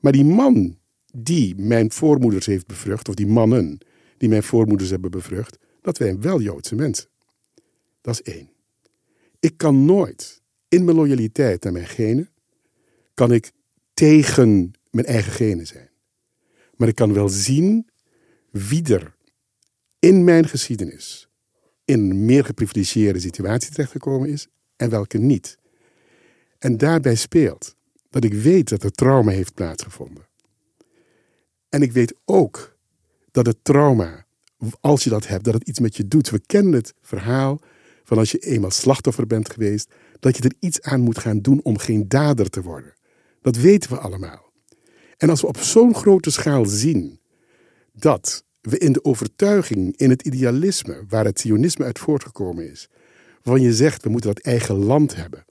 [0.00, 0.78] Maar die man
[1.14, 3.78] die mijn voormoeders heeft bevrucht, of die mannen
[4.16, 7.08] die mijn voormoeders hebben bevrucht, dat zijn wel Joodse mensen.
[8.00, 8.50] Dat is één.
[9.40, 12.30] Ik kan nooit in mijn loyaliteit naar mijn genen,
[13.14, 13.52] kan ik
[13.94, 15.90] tegen mijn eigen genen zijn.
[16.76, 17.88] Maar ik kan wel zien
[18.50, 19.16] wie er
[19.98, 21.28] in mijn geschiedenis
[21.84, 25.58] in een meer geprivilegieerde situatie terechtgekomen is en welke niet.
[26.58, 27.76] En daarbij speelt
[28.12, 30.28] dat ik weet dat er trauma heeft plaatsgevonden.
[31.68, 32.76] En ik weet ook
[33.30, 34.26] dat het trauma,
[34.80, 36.30] als je dat hebt, dat het iets met je doet.
[36.30, 37.60] We kennen het verhaal
[38.04, 41.60] van als je eenmaal slachtoffer bent geweest, dat je er iets aan moet gaan doen
[41.62, 42.94] om geen dader te worden.
[43.40, 44.52] Dat weten we allemaal.
[45.16, 47.20] En als we op zo'n grote schaal zien
[47.92, 52.88] dat we in de overtuiging, in het idealisme, waar het sionisme uit voortgekomen is,
[53.42, 55.44] van je zegt we moeten dat eigen land hebben.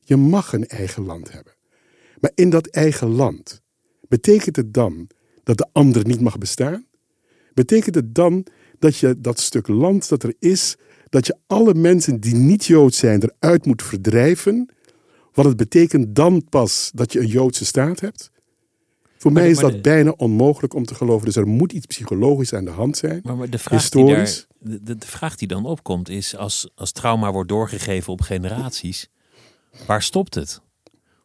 [0.00, 1.56] Je mag een eigen land hebben.
[2.20, 3.62] Maar in dat eigen land
[4.08, 5.08] betekent het dan
[5.42, 6.86] dat de ander niet mag bestaan?
[7.54, 8.46] Betekent het dan
[8.78, 10.76] dat je dat stuk land dat er is,
[11.08, 14.68] dat je alle mensen die niet Joods zijn eruit moet verdrijven?
[15.32, 18.30] Wat het betekent dan pas dat je een Joodse staat hebt?
[19.18, 21.26] Voor mij is dat bijna onmogelijk om te geloven.
[21.26, 23.20] Dus er moet iets psychologisch aan de hand zijn.
[23.22, 24.46] Maar, de, vraag historisch.
[24.60, 28.20] Die daar, de, de, vraag die dan opkomt is: als, als trauma wordt doorgegeven op
[28.20, 29.08] generaties,
[29.86, 30.60] waar stopt het?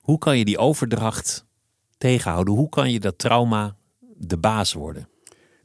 [0.04, 1.46] Hoe kan je die overdracht
[1.98, 2.54] tegenhouden?
[2.54, 3.78] Hoe kan je dat trauma
[4.18, 5.10] de baas worden?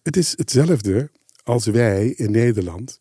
[0.03, 1.11] Het is hetzelfde
[1.43, 3.01] als wij in Nederland,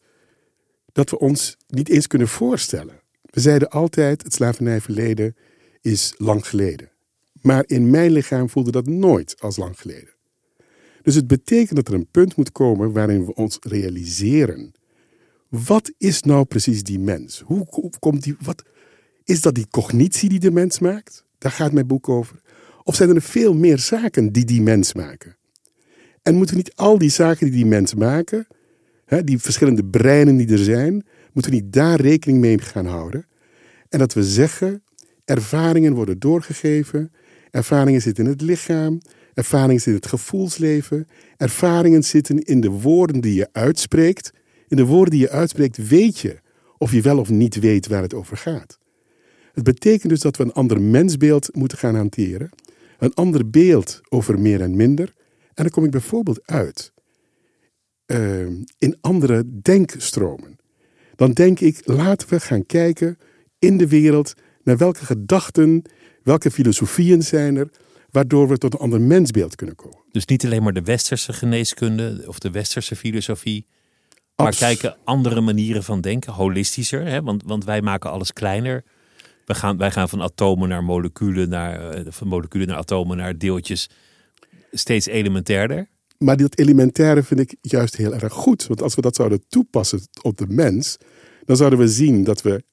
[0.91, 2.99] dat we ons niet eens kunnen voorstellen.
[3.21, 5.35] We zeiden altijd: het slavernijverleden
[5.81, 6.91] is lang geleden.
[7.41, 10.13] Maar in mijn lichaam voelde dat nooit als lang geleden.
[11.01, 14.71] Dus het betekent dat er een punt moet komen waarin we ons realiseren.
[15.49, 17.39] Wat is nou precies die mens?
[17.39, 18.63] Hoe komt die, wat,
[19.23, 21.25] is dat die cognitie die de mens maakt?
[21.37, 22.41] Daar gaat mijn boek over.
[22.83, 25.37] Of zijn er veel meer zaken die die mens maken?
[26.21, 28.47] En moeten we niet al die zaken die die mensen maken,
[29.05, 33.25] hè, die verschillende breinen die er zijn, moeten we niet daar rekening mee gaan houden?
[33.89, 34.83] En dat we zeggen,
[35.25, 37.11] ervaringen worden doorgegeven,
[37.51, 39.01] ervaringen zitten in het lichaam,
[39.33, 44.31] ervaringen zitten in het gevoelsleven, ervaringen zitten in de woorden die je uitspreekt.
[44.67, 46.39] In de woorden die je uitspreekt weet je
[46.77, 48.77] of je wel of niet weet waar het over gaat.
[49.57, 52.49] Het betekent dus dat we een ander mensbeeld moeten gaan hanteren,
[52.99, 55.13] een ander beeld over meer en minder,
[55.53, 56.93] en dan kom ik bijvoorbeeld uit
[58.05, 60.55] uh, in andere denkstromen.
[61.15, 63.17] Dan denk ik, laten we gaan kijken
[63.59, 65.81] in de wereld naar welke gedachten,
[66.23, 67.69] welke filosofieën zijn er,
[68.09, 70.03] waardoor we tot een ander mensbeeld kunnen komen.
[70.11, 73.67] Dus niet alleen maar de westerse geneeskunde of de westerse filosofie,
[74.35, 77.05] maar kijken andere manieren van denken, holistischer.
[77.05, 77.21] Hè?
[77.21, 78.83] Want, want wij maken alles kleiner.
[79.47, 83.37] We gaan, wij gaan van atomen naar moleculen, naar, eh, van moleculen naar atomen, naar
[83.37, 83.89] deeltjes
[84.71, 85.89] steeds elementairder.
[86.17, 88.67] Maar dat elementaire vind ik juist heel erg goed.
[88.67, 90.97] Want als we dat zouden toepassen op de mens,
[91.45, 92.63] dan zouden we zien dat, we,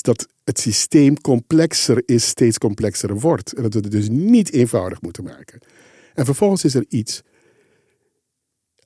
[0.00, 3.52] dat het systeem complexer is, steeds complexer wordt.
[3.52, 5.60] En dat we het dus niet eenvoudig moeten maken.
[6.14, 7.22] En vervolgens is er iets.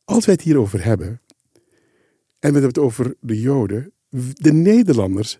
[0.05, 1.09] Als wij het hierover hebben,
[2.39, 3.93] en we hebben het over de Joden,
[4.33, 5.37] de Nederlanders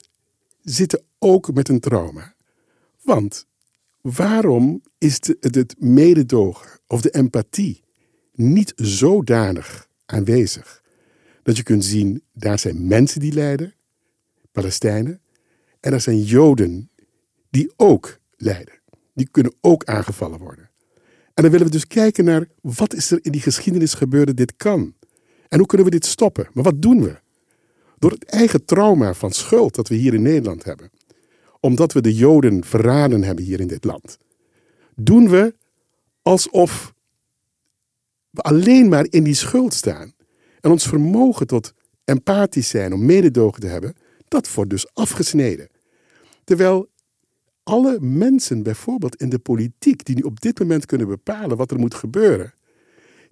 [0.63, 2.35] zitten ook met een trauma.
[3.03, 3.47] Want
[4.01, 7.83] waarom is het, mededogen of de empathie
[8.33, 10.83] niet zodanig aanwezig
[11.43, 13.75] dat je kunt zien, daar zijn mensen die lijden,
[14.53, 15.21] Palestijnen,
[15.81, 16.91] en er zijn Joden
[17.51, 18.75] die ook lijden.
[19.15, 20.71] Die kunnen ook aangevallen worden.
[21.35, 24.57] En dan willen we dus kijken naar wat is er in die geschiedenis gebeurd dit
[24.57, 24.95] kan.
[25.49, 26.49] En hoe kunnen we dit stoppen?
[26.53, 27.19] Maar wat doen we?
[27.99, 30.91] Door het eigen trauma van schuld dat we hier in Nederland hebben.
[31.61, 34.19] Omdat we de Joden verraden hebben hier in dit land.
[34.95, 35.55] Doen we
[36.23, 36.95] alsof
[38.31, 40.13] we alleen maar in die schuld staan.
[40.61, 41.73] En ons vermogen tot
[42.05, 43.95] empathisch zijn, om mededogen te hebben,
[44.29, 45.69] dat wordt dus afgesneden.
[46.45, 46.89] Terwijl
[47.63, 51.79] alle mensen, bijvoorbeeld in de politiek, die nu op dit moment kunnen bepalen wat er
[51.79, 52.55] moet gebeuren,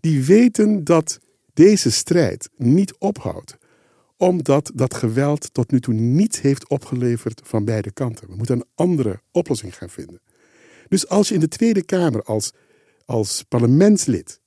[0.01, 1.19] die weten dat
[1.53, 3.57] deze strijd niet ophoudt,
[4.16, 8.29] omdat dat geweld tot nu toe niets heeft opgeleverd van beide kanten.
[8.29, 10.20] We moeten een andere oplossing gaan vinden.
[10.88, 12.53] Dus als je in de Tweede Kamer als,
[13.05, 14.40] als parlementslid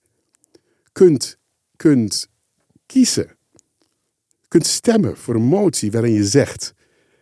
[0.91, 1.38] kunt,
[1.75, 2.30] kunt
[2.86, 3.38] kiezen,
[4.47, 6.73] kunt stemmen voor een motie waarin je zegt: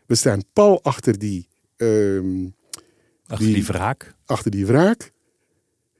[0.05, 1.47] we staan pal achter die.
[1.77, 2.47] ehm,
[3.27, 4.15] Achter die wraak.
[4.25, 5.11] achter die wraak,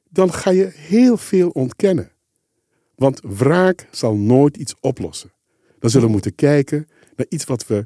[0.10, 2.12] dan ga je heel veel ontkennen.
[2.96, 5.34] Want wraak zal nooit iets oplossen.
[5.80, 7.86] Dan zullen we moeten kijken naar iets wat we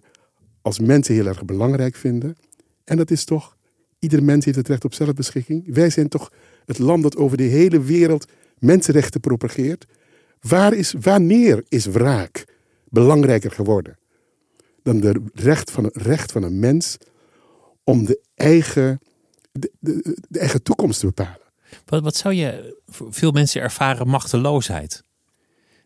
[0.61, 2.35] als mensen heel erg belangrijk vinden.
[2.83, 3.57] En dat is toch,
[3.99, 5.73] ieder mens heeft het recht op zelfbeschikking.
[5.73, 6.31] Wij zijn toch
[6.65, 8.27] het land dat over de hele wereld
[8.59, 9.85] mensenrechten propageert.
[10.41, 12.45] Waar is, wanneer is wraak
[12.89, 13.97] belangrijker geworden
[14.83, 16.97] dan de recht van, recht van een mens
[17.83, 18.99] om de eigen,
[19.51, 19.71] de,
[20.29, 21.47] de eigen toekomst te bepalen?
[21.85, 22.77] Wat, wat zou je.
[22.87, 25.03] Veel mensen ervaren machteloosheid.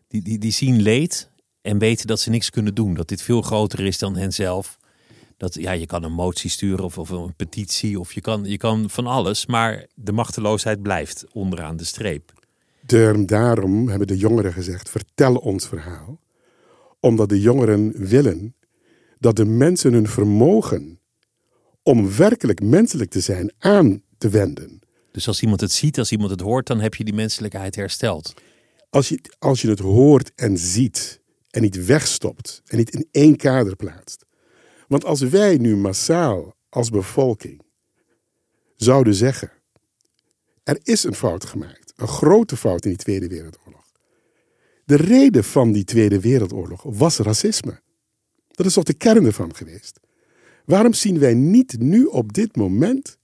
[0.08, 1.30] Die, die, die zien leed
[1.64, 2.94] en weten dat ze niks kunnen doen.
[2.94, 4.78] Dat dit veel groter is dan henzelf.
[5.36, 8.56] Dat ja, je kan een motie sturen of, of een petitie of je kan, je
[8.56, 9.46] kan van alles.
[9.46, 12.32] Maar de machteloosheid blijft onderaan de streep.
[12.86, 16.20] De- daarom hebben de jongeren gezegd: vertel ons verhaal.
[17.00, 18.54] Omdat de jongeren willen
[19.18, 21.00] dat de mensen hun vermogen
[21.82, 24.78] om werkelijk menselijk te zijn aan te wenden.
[25.12, 28.34] Dus als iemand het ziet, als iemand het hoort, dan heb je die menselijkheid hersteld.
[28.90, 31.22] Als je, als je het hoort en ziet
[31.54, 34.26] en niet wegstopt en niet in één kader plaatst.
[34.88, 37.62] Want als wij nu massaal als bevolking
[38.76, 39.52] zouden zeggen:
[40.62, 43.92] er is een fout gemaakt, een grote fout in die Tweede Wereldoorlog.
[44.84, 47.80] De reden van die Tweede Wereldoorlog was racisme.
[48.50, 50.00] Dat is toch de kern ervan geweest.
[50.64, 53.18] Waarom zien wij niet nu op dit moment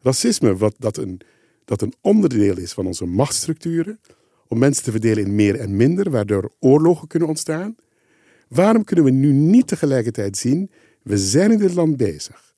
[0.00, 1.20] racisme, wat, dat, een,
[1.64, 4.00] dat een onderdeel is van onze machtsstructuren,
[4.48, 7.76] om mensen te verdelen in meer en minder, waardoor oorlogen kunnen ontstaan?
[8.48, 10.70] Waarom kunnen we nu niet tegelijkertijd zien,
[11.02, 12.54] we zijn in dit land bezig.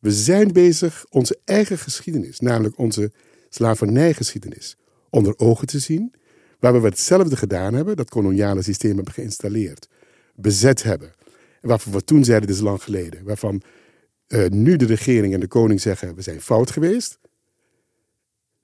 [0.00, 3.12] We zijn bezig onze eigen geschiedenis, namelijk onze
[3.48, 4.76] slavernijgeschiedenis,
[5.10, 6.14] onder ogen te zien,
[6.60, 9.88] waar we hetzelfde gedaan hebben, dat koloniale systeem hebben geïnstalleerd,
[10.34, 11.12] bezet hebben.
[11.60, 13.24] En waarvan we toen zeiden, dit is lang geleden.
[13.24, 13.62] Waarvan
[14.26, 17.18] eh, nu de regering en de koning zeggen, we zijn fout geweest.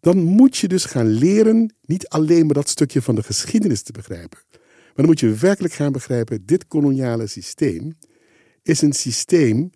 [0.04, 3.92] Dan moet je dus gaan leren, niet alleen maar dat stukje van de geschiedenis te
[3.92, 4.38] begrijpen.
[4.50, 7.96] Maar dan moet je werkelijk gaan begrijpen, dit koloniale systeem
[8.62, 9.70] is een systeem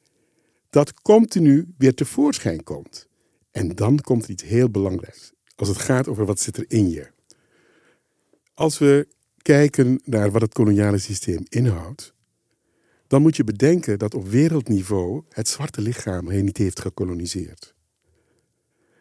[0.71, 3.09] dat continu weer tevoorschijn komt.
[3.51, 5.33] En dan komt er iets heel belangrijks.
[5.57, 7.11] Als het gaat over wat zit er in je.
[8.55, 9.09] Als we
[9.43, 12.15] kijken naar wat het koloniale systeem inhoudt,
[13.07, 17.77] dan moet je bedenken dat op wereldniveau het zwarte lichaam hij niet heeft gekoloniseerd.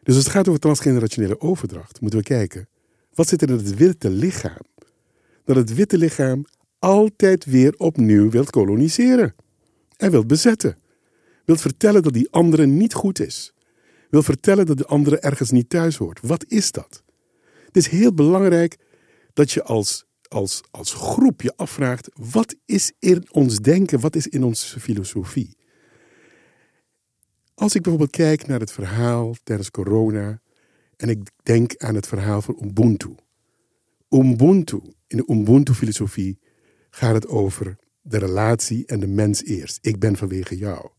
[0.07, 2.67] Dus als het gaat over transgenerationele overdracht, moeten we kijken,
[3.13, 4.61] wat zit er in het witte lichaam?
[5.45, 6.45] Dat het witte lichaam
[6.79, 9.35] altijd weer opnieuw wilt koloniseren.
[9.97, 10.77] En wilt bezetten.
[11.45, 13.53] Wilt vertellen dat die andere niet goed is.
[14.09, 16.19] Wil vertellen dat de andere ergens niet thuis hoort.
[16.21, 17.03] Wat is dat?
[17.65, 18.77] Het is heel belangrijk
[19.33, 24.27] dat je als, als, als groep je afvraagt: wat is in ons denken, wat is
[24.27, 25.56] in onze filosofie?
[27.57, 30.41] Als ik bijvoorbeeld kijk naar het verhaal tijdens corona
[30.97, 33.15] en ik denk aan het verhaal van Ubuntu.
[34.09, 36.39] Ubuntu, in de Ubuntu-filosofie
[36.89, 39.77] gaat het over de relatie en de mens eerst.
[39.81, 40.89] Ik ben vanwege jou.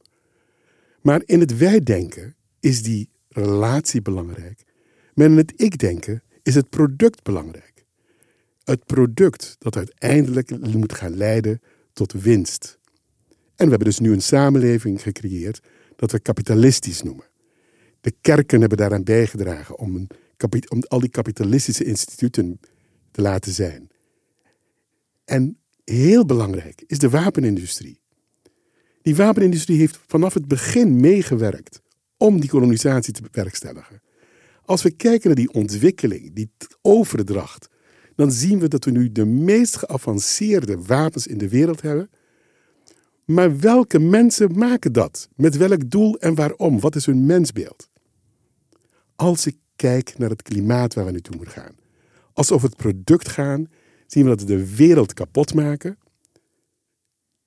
[1.01, 4.65] Maar in het wij-denken is die relatie belangrijk.
[5.15, 7.85] Maar in het ik-denken is het product belangrijk.
[8.65, 11.61] Het product dat uiteindelijk moet gaan leiden
[11.93, 12.79] tot winst.
[13.29, 15.61] En we hebben dus nu een samenleving gecreëerd
[15.99, 17.27] dat we kapitalistisch noemen.
[18.01, 20.07] De kerken hebben daaraan bijgedragen om,
[20.69, 22.61] om al die kapitalistische instituten
[23.11, 23.89] te laten zijn.
[25.25, 28.01] En heel belangrijk is de wapenindustrie.
[29.03, 31.83] Die wapenindustrie heeft vanaf het begin meegewerkt
[32.17, 34.03] om die kolonisatie te bewerkstelligen.
[34.65, 36.51] Als we kijken naar die ontwikkeling, die
[36.83, 37.69] overdracht,
[38.15, 42.11] dan zien we dat we nu de meest geavanceerde wapens in de wereld hebben.
[43.29, 45.29] Maar welke mensen maken dat?
[45.37, 46.81] Met welk doel en waarom?
[46.81, 47.89] Wat is hun mensbeeld?
[49.17, 51.75] Als ik kijk naar het klimaat waar we naartoe moeten gaan.
[52.33, 53.69] Als we over het product gaan,
[54.07, 55.99] zien we dat we de wereld kapot maken.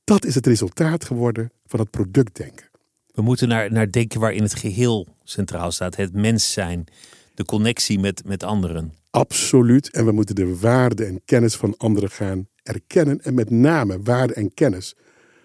[0.03, 2.69] Dat is het resultaat geworden van het productdenken.
[3.07, 5.95] We moeten naar, naar denken waarin het geheel centraal staat.
[5.95, 6.85] Het mens zijn,
[7.33, 8.93] de connectie met, met anderen.
[9.09, 9.89] Absoluut.
[9.89, 13.21] En we moeten de waarde en kennis van anderen gaan erkennen.
[13.21, 14.95] En met name waarde en kennis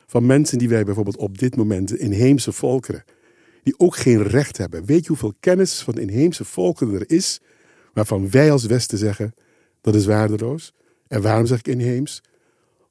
[0.06, 3.04] van mensen die wij bijvoorbeeld op dit moment, de inheemse volkeren,
[3.62, 4.84] die ook geen recht hebben.
[4.84, 7.40] Weet je hoeveel kennis van inheemse volkeren er is,
[7.92, 9.34] waarvan wij als Westen zeggen
[9.80, 10.72] dat is waardeloos?
[11.08, 12.22] En waarom zeg ik inheems?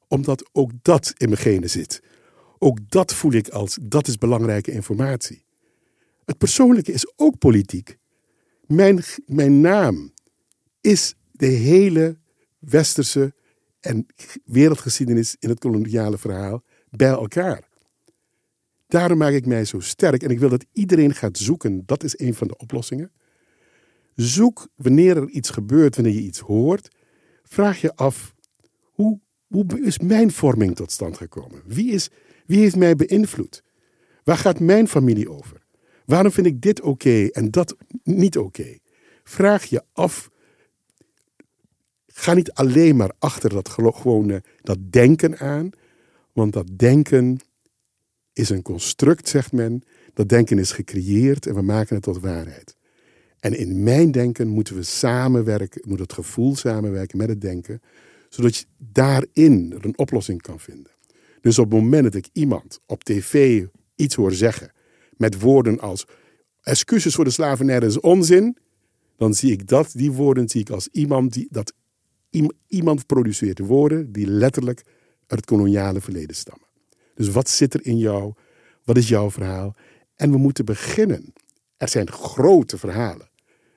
[0.08, 2.02] Omdat ook dat in mijn genen zit.
[2.58, 5.44] Ook dat voel ik als dat is belangrijke informatie.
[6.24, 7.98] Het persoonlijke is ook politiek.
[8.66, 10.12] Mijn, mijn naam
[10.80, 12.18] is de hele
[12.58, 13.34] westerse
[13.80, 14.06] en
[14.44, 16.62] wereldgeschiedenis in het koloniale verhaal
[16.96, 17.68] bij elkaar.
[18.88, 21.82] Daarom maak ik mij zo sterk en ik wil dat iedereen gaat zoeken.
[21.86, 23.12] Dat is een van de oplossingen.
[24.14, 26.88] Zoek wanneer er iets gebeurt, wanneer je iets hoort.
[27.42, 28.34] Vraag je af,
[28.80, 31.62] hoe, hoe is mijn vorming tot stand gekomen?
[31.66, 32.08] Wie, is,
[32.46, 33.62] wie heeft mij beïnvloed?
[34.24, 35.66] Waar gaat mijn familie over?
[36.04, 38.78] Waarom vind ik dit oké en dat niet oké?
[39.24, 40.30] Vraag je af.
[42.06, 45.70] Ga niet alleen maar achter dat gewone dat denken aan,
[46.36, 47.38] want dat denken
[48.32, 49.82] is een construct, zegt men.
[50.14, 52.76] Dat denken is gecreëerd en we maken het tot waarheid.
[53.40, 57.80] En in mijn denken moeten we samenwerken, moet het gevoel samenwerken met het denken,
[58.28, 60.92] zodat je daarin een oplossing kan vinden.
[61.40, 63.64] Dus op het moment dat ik iemand op tv
[63.94, 64.72] iets hoor zeggen
[65.16, 66.06] met woorden als
[66.60, 68.56] excuses voor de slavernij is onzin,
[69.16, 71.72] dan zie ik dat, die woorden zie ik als iemand die dat
[72.66, 74.82] iemand produceert woorden die letterlijk
[75.26, 76.66] uit het koloniale verleden stammen.
[77.14, 78.32] Dus wat zit er in jou?
[78.84, 79.74] Wat is jouw verhaal?
[80.14, 81.32] En we moeten beginnen.
[81.76, 83.30] Er zijn grote verhalen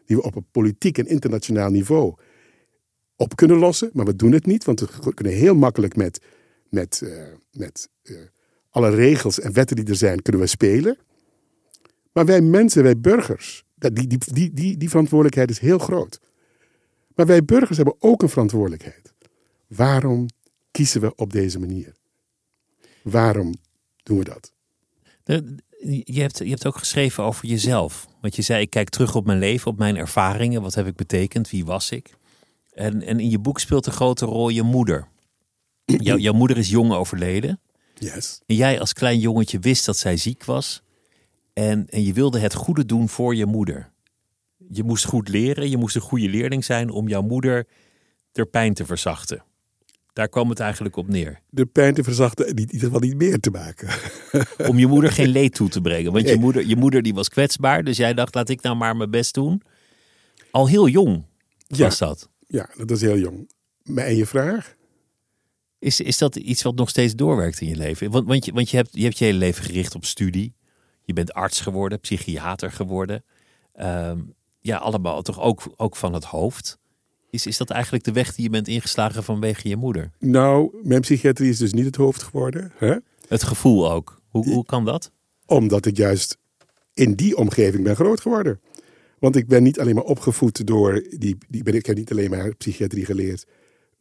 [0.05, 2.13] die we op een politiek en internationaal niveau
[3.15, 6.21] op kunnen lossen, maar we doen het niet, want we kunnen heel makkelijk met,
[6.69, 8.17] met, uh, met uh,
[8.69, 10.97] alle regels en wetten die er zijn, kunnen we spelen.
[12.13, 16.19] Maar wij mensen, wij burgers, die, die, die, die, die verantwoordelijkheid is heel groot.
[17.15, 19.13] Maar wij burgers hebben ook een verantwoordelijkheid.
[19.67, 20.25] Waarom
[20.71, 21.95] kiezen we op deze manier?
[23.03, 23.55] Waarom
[24.03, 24.53] doen we dat?
[25.79, 28.07] Je hebt, je hebt ook geschreven over jezelf.
[28.21, 30.61] Want je zei, ik kijk terug op mijn leven, op mijn ervaringen.
[30.61, 31.49] Wat heb ik betekend?
[31.49, 32.17] Wie was ik?
[32.73, 35.07] En, en in je boek speelt een grote rol je moeder.
[35.85, 37.59] Jouw, jouw moeder is jong overleden.
[37.93, 38.41] Yes.
[38.45, 40.81] En jij als klein jongetje wist dat zij ziek was.
[41.53, 43.91] En, en je wilde het goede doen voor je moeder.
[44.69, 47.67] Je moest goed leren, je moest een goede leerling zijn om jouw moeder
[48.31, 49.43] ter pijn te verzachten.
[50.13, 51.39] Daar kwam het eigenlijk op neer.
[51.49, 53.89] De pijn te verzachten en in ieder geval niet meer te maken.
[54.69, 56.11] Om je moeder geen leed toe te brengen.
[56.11, 57.83] Want je, moeder, je moeder die was kwetsbaar.
[57.83, 59.61] Dus jij dacht, laat ik nou maar mijn best doen.
[60.51, 61.25] Al heel jong
[61.67, 62.29] was dat.
[62.47, 63.51] Ja, dat is heel jong.
[63.83, 64.75] Maar en je vraag?
[65.79, 68.11] Is, is dat iets wat nog steeds doorwerkt in je leven?
[68.11, 70.55] Want, want, je, want je, hebt, je hebt je hele leven gericht op studie.
[71.01, 73.23] Je bent arts geworden, psychiater geworden.
[73.73, 74.19] Ehm,
[74.59, 76.78] ja, allemaal toch ook, ook van het hoofd.
[77.29, 80.11] Is, is dat eigenlijk de weg die je bent ingeslagen vanwege je moeder?
[80.19, 82.71] Nou, mijn psychiatrie is dus niet het hoofd geworden.
[82.75, 82.95] Hè?
[83.27, 84.21] Het gevoel ook.
[84.29, 85.11] Hoe, hoe kan dat?
[85.45, 86.37] Omdat ik juist
[86.93, 88.59] in die omgeving ben groot geworden.
[89.19, 91.37] Want ik ben niet alleen maar opgevoed door die.
[91.47, 93.45] die ben, ik heb niet alleen maar psychiatrie geleerd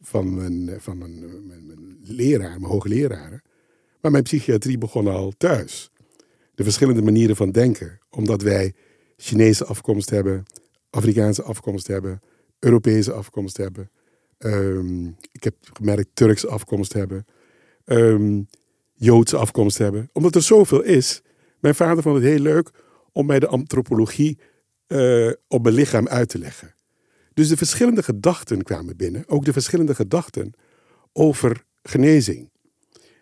[0.01, 3.41] van mijn, van mijn, mijn, mijn leraar, mijn hoogleraren.
[4.01, 5.91] Maar mijn psychiatrie begon al thuis.
[6.55, 7.99] De verschillende manieren van denken.
[8.09, 8.73] Omdat wij
[9.17, 10.45] Chinese afkomst hebben,
[10.89, 12.21] Afrikaanse afkomst hebben,
[12.59, 13.91] Europese afkomst hebben.
[14.37, 17.25] Ehm, ik heb gemerkt Turkse afkomst hebben.
[17.85, 18.47] Um,
[18.93, 20.09] Joodse afkomst hebben.
[20.13, 21.21] Omdat er zoveel is.
[21.59, 22.71] Mijn vader vond het heel leuk
[23.11, 24.37] om mij de antropologie
[24.87, 26.73] uh, op mijn lichaam uit te leggen.
[27.33, 29.23] Dus de verschillende gedachten kwamen binnen.
[29.27, 30.53] Ook de verschillende gedachten
[31.13, 32.49] over genezing.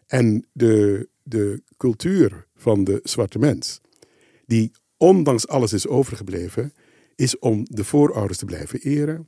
[0.07, 3.81] En de, de cultuur van de zwarte mens.
[4.45, 6.73] Die ondanks alles is overgebleven
[7.17, 9.25] is om de voorouders te blijven eren.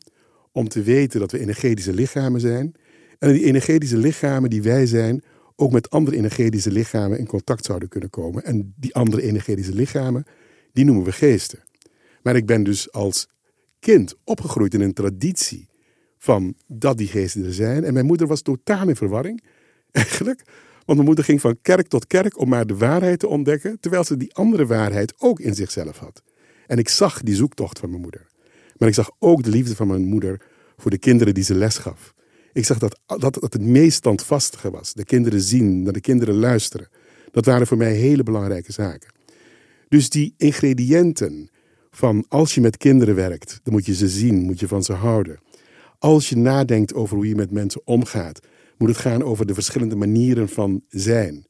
[0.52, 2.76] Om te weten dat we energetische lichamen zijn.
[3.20, 5.24] En die energetische lichamen die wij zijn,
[5.56, 8.44] ook met andere energetische lichamen in contact zouden kunnen komen.
[8.44, 10.24] En die andere energetische lichamen,
[10.74, 11.60] die noemen we geesten.
[12.24, 13.28] Maar ik ben dus als
[13.80, 15.70] kind opgegroeid in een traditie
[16.18, 17.84] van dat die geesten er zijn.
[17.84, 19.44] En mijn moeder was totaal in verwarring,
[19.92, 20.44] eigenlijk.
[20.76, 24.04] Want mijn moeder ging van kerk tot kerk om maar de waarheid te ontdekken, terwijl
[24.04, 26.24] ze die andere waarheid ook in zichzelf had.
[26.70, 28.28] En ik zag die zoektocht van mijn moeder.
[28.78, 30.42] Maar ik zag ook de liefde van mijn moeder
[30.78, 32.14] voor de kinderen die ze les gaf.
[32.54, 34.94] Ik zag dat, dat, dat het meest standvastige was.
[34.94, 36.88] De kinderen zien, naar de kinderen luisteren.
[37.32, 39.10] Dat waren voor mij hele belangrijke zaken.
[39.88, 41.50] Dus die ingrediënten
[41.92, 44.94] Van als je met kinderen werkt, dan moet je ze zien, moet je van ze
[44.94, 45.40] houden.
[46.00, 48.40] Als je nadenkt over hoe je met mensen omgaat,
[48.78, 51.46] moet het gaan over de verschillende manieren van zijn.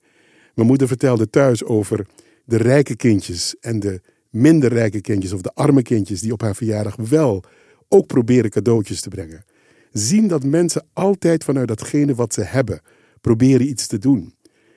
[0.55, 2.07] Mijn moeder vertelde thuis over
[2.45, 6.55] de rijke kindjes en de minder rijke kindjes of de arme kindjes die op haar
[6.55, 7.43] verjaardag wel
[7.87, 9.45] ook proberen cadeautjes te brengen.
[9.91, 12.81] Zien dat mensen altijd vanuit datgene wat ze hebben
[13.21, 14.33] proberen iets te doen.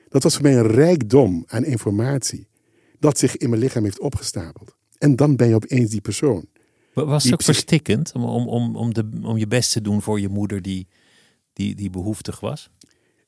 [0.09, 2.47] Dat was voor mij een rijkdom aan informatie
[2.99, 4.75] dat zich in mijn lichaam heeft opgestapeld.
[4.97, 6.45] En dan ben je opeens die persoon.
[6.93, 10.29] Was het ook verstikkend om, om, om, de, om je best te doen voor je
[10.29, 10.87] moeder die,
[11.53, 12.69] die, die behoeftig was?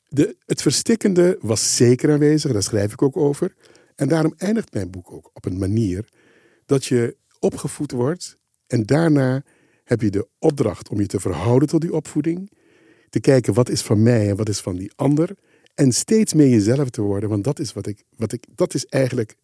[0.07, 3.55] De, het verstikkende was zeker aanwezig, daar schrijf ik ook over.
[3.95, 6.09] En daarom eindigt mijn boek ook op een manier
[6.65, 8.37] dat je opgevoed wordt
[8.67, 9.43] en daarna
[9.83, 12.51] heb je de opdracht om je te verhouden tot die opvoeding,
[13.09, 15.35] te kijken wat is van mij en wat is van die ander
[15.75, 18.85] en steeds meer jezelf te worden, want dat is wat ik, wat ik, dat is
[18.85, 19.35] eigenlijk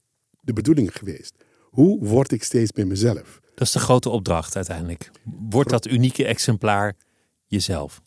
[0.42, 1.36] de bedoeling geweest.
[1.62, 3.40] Hoe word ik steeds meer mezelf?
[3.56, 5.12] Dat is de grote opdracht uiteindelijk.
[5.50, 6.96] Wordt dat unieke exemplaar
[7.46, 8.02] jezelf?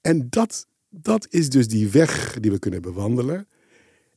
[0.00, 3.48] En dat, dat is dus die weg die we kunnen bewandelen.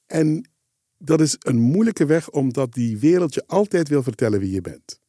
[0.05, 0.49] En
[0.97, 4.99] dat is een moeilijke weg, omdat die wereld je altijd wil vertellen wie je bent.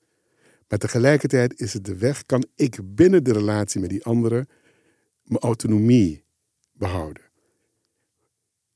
[0.69, 4.49] Maar tegelijkertijd is het de weg, kan ik binnen de relatie met die anderen
[5.23, 6.25] mijn autonomie
[6.73, 7.23] behouden.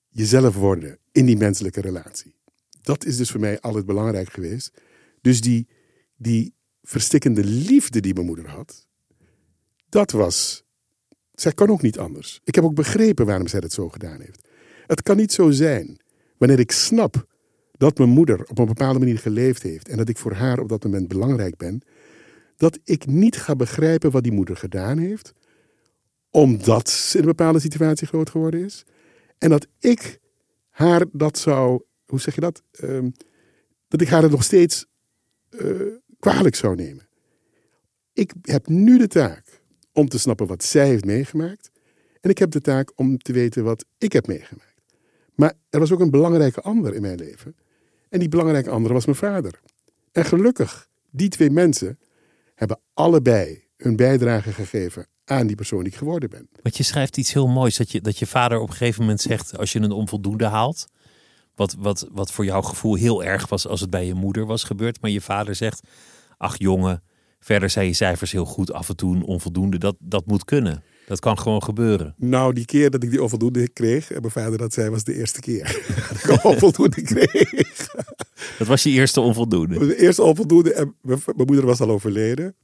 [0.08, 2.34] Jezelf worden in die menselijke relatie.
[2.82, 4.80] Dat is dus voor mij altijd belangrijk geweest.
[5.20, 5.68] Dus die,
[6.16, 8.86] die verstikkende liefde die mijn moeder had,
[9.88, 10.64] dat was.
[11.34, 12.40] Zij kan ook niet anders.
[12.44, 14.48] Ik heb ook begrepen waarom zij het zo gedaan heeft.
[14.86, 16.00] Het kan niet zo zijn
[16.40, 17.26] wanneer ik snap
[17.72, 20.68] dat mijn moeder op een bepaalde manier geleefd heeft en dat ik voor haar op
[20.68, 21.82] dat moment belangrijk ben,
[22.56, 25.32] dat ik niet ga begrijpen wat die moeder gedaan heeft,
[26.30, 28.84] omdat ze in een bepaalde situatie groot geworden is,
[29.38, 30.20] en dat ik
[30.68, 33.10] haar dat zou, hoe zeg je dat, ehm,
[33.88, 34.86] dat ik haar het nog steeds
[35.50, 37.08] uh, kwalijk zou nemen.
[38.12, 39.62] Ik heb nu de taak
[39.92, 41.70] om te snappen wat zij heeft meegemaakt,
[42.20, 44.69] en ik heb de taak om te weten wat ik heb meegemaakt.
[45.40, 47.56] Maar er was ook een belangrijke ander in mijn leven.
[48.08, 49.60] En die belangrijke ander was mijn vader.
[50.12, 51.98] En gelukkig, die twee mensen
[52.54, 56.48] hebben allebei hun bijdrage gegeven aan die persoon die ik geworden ben.
[56.62, 59.20] Want je schrijft iets heel moois, dat je, dat je vader op een gegeven moment
[59.20, 60.86] zegt, als je een onvoldoende haalt,
[61.54, 64.64] wat, wat, wat voor jouw gevoel heel erg was als het bij je moeder was
[64.64, 65.80] gebeurd, maar je vader zegt,
[66.36, 67.02] ach jongen,
[67.38, 70.82] verder zijn je cijfers heel goed, af en toe onvoldoende, dat, dat moet kunnen.
[71.10, 72.14] Dat kan gewoon gebeuren.
[72.16, 75.14] Nou, die keer dat ik die onvoldoende kreeg, en mijn vader dat zei, was de
[75.14, 75.64] eerste keer
[76.24, 77.88] dat ik onvoldoende kreeg.
[78.58, 79.86] Dat was je eerste onvoldoende?
[79.86, 80.72] De eerste onvoldoende.
[80.72, 82.54] En mijn, moeder was al overleden.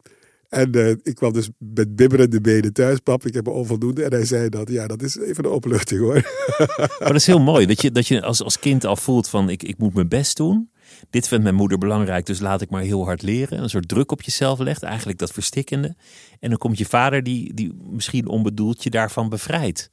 [0.49, 2.99] En uh, ik kwam dus met bibberende benen thuis.
[2.99, 4.05] Pap, ik heb een onvoldoende.
[4.05, 6.33] En hij zei dat, ja, dat is even een opluchting hoor.
[6.79, 7.67] Maar dat is heel mooi.
[7.67, 10.37] Dat je, dat je als, als kind al voelt van, ik, ik moet mijn best
[10.37, 10.71] doen.
[11.11, 13.63] Dit vindt mijn moeder belangrijk, dus laat ik maar heel hard leren.
[13.63, 15.97] Een soort druk op jezelf legt, eigenlijk dat verstikkende.
[16.41, 19.91] En dan komt je vader, die, die misschien onbedoeld je daarvan bevrijdt.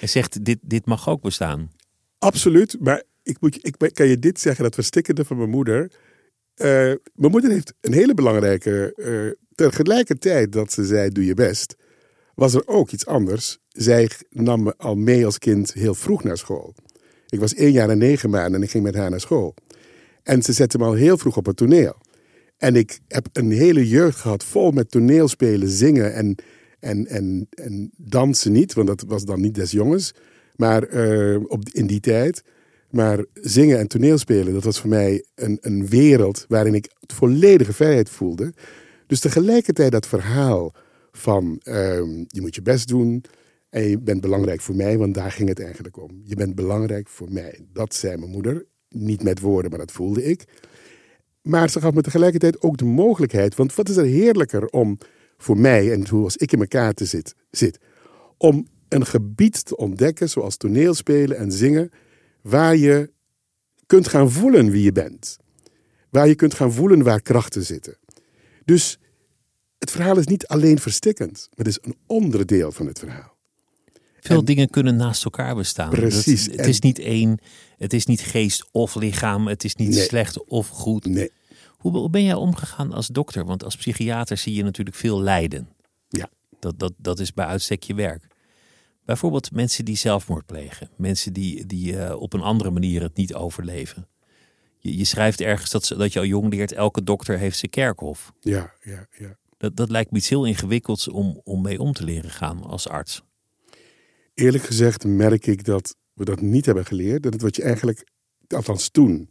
[0.00, 1.70] En zegt, dit, dit mag ook bestaan.
[2.18, 5.90] Absoluut, maar ik, moet, ik kan je dit zeggen, dat verstikkende van mijn moeder.
[6.56, 6.66] Uh,
[7.14, 8.92] mijn moeder heeft een hele belangrijke.
[8.96, 11.76] Uh, tegelijkertijd dat ze zei: Doe je best,
[12.34, 13.58] was er ook iets anders.
[13.68, 16.74] Zij nam me al mee als kind heel vroeg naar school.
[17.28, 19.54] Ik was één jaar en negen maanden en ik ging met haar naar school.
[20.26, 21.96] En ze zette me al heel vroeg op het toneel.
[22.56, 26.34] En ik heb een hele jeugd gehad vol met toneelspelen, zingen en,
[26.80, 30.14] en, en, en dansen niet, want dat was dan niet des jongens.
[30.56, 32.42] Maar uh, op, in die tijd.
[32.90, 38.10] Maar zingen en toneelspelen, dat was voor mij een, een wereld waarin ik volledige vrijheid
[38.10, 38.52] voelde.
[39.06, 40.74] Dus tegelijkertijd dat verhaal
[41.12, 41.74] van uh,
[42.26, 43.24] je moet je best doen
[43.70, 46.20] en je bent belangrijk voor mij, want daar ging het eigenlijk om.
[46.24, 47.60] Je bent belangrijk voor mij.
[47.72, 48.66] Dat zei mijn moeder.
[48.88, 50.44] Niet met woorden, maar dat voelde ik.
[51.42, 54.98] Maar ze gaf me tegelijkertijd ook de mogelijkheid, want wat is er heerlijker om
[55.36, 57.78] voor mij en zoals ik in elkaar te zit, zit
[58.36, 61.90] om een gebied te ontdekken, zoals toneelspelen en zingen,
[62.42, 63.10] waar je
[63.86, 65.36] kunt gaan voelen wie je bent.
[66.10, 67.96] Waar je kunt gaan voelen waar krachten zitten.
[68.64, 68.98] Dus
[69.78, 73.35] het verhaal is niet alleen verstikkend, maar het is een onderdeel van het verhaal.
[74.26, 75.90] Veel dingen kunnen naast elkaar bestaan.
[75.90, 76.46] Precies.
[76.46, 77.38] het is niet één,
[77.78, 81.04] het is niet geest of lichaam, het is niet slecht of goed.
[81.04, 81.30] Nee.
[81.76, 83.44] Hoe ben jij omgegaan als dokter?
[83.44, 85.68] Want als psychiater zie je natuurlijk veel lijden.
[86.08, 86.28] Ja.
[86.58, 88.26] Dat, dat, dat is bij uitstek je werk.
[89.04, 90.90] Bijvoorbeeld mensen die zelfmoord plegen.
[90.96, 94.08] Mensen die, die uh, op een andere manier het niet overleven.
[94.78, 98.32] Je, je schrijft ergens dat, dat je al jong leert, elke dokter heeft zijn kerkhof.
[98.40, 99.36] Ja, ja, ja.
[99.56, 102.88] Dat, dat lijkt me iets heel ingewikkelds om, om mee om te leren gaan als
[102.88, 103.22] arts.
[104.36, 107.22] Eerlijk gezegd merk ik dat we dat niet hebben geleerd.
[107.22, 108.04] Dat het wat je eigenlijk,
[108.48, 109.30] althans toen,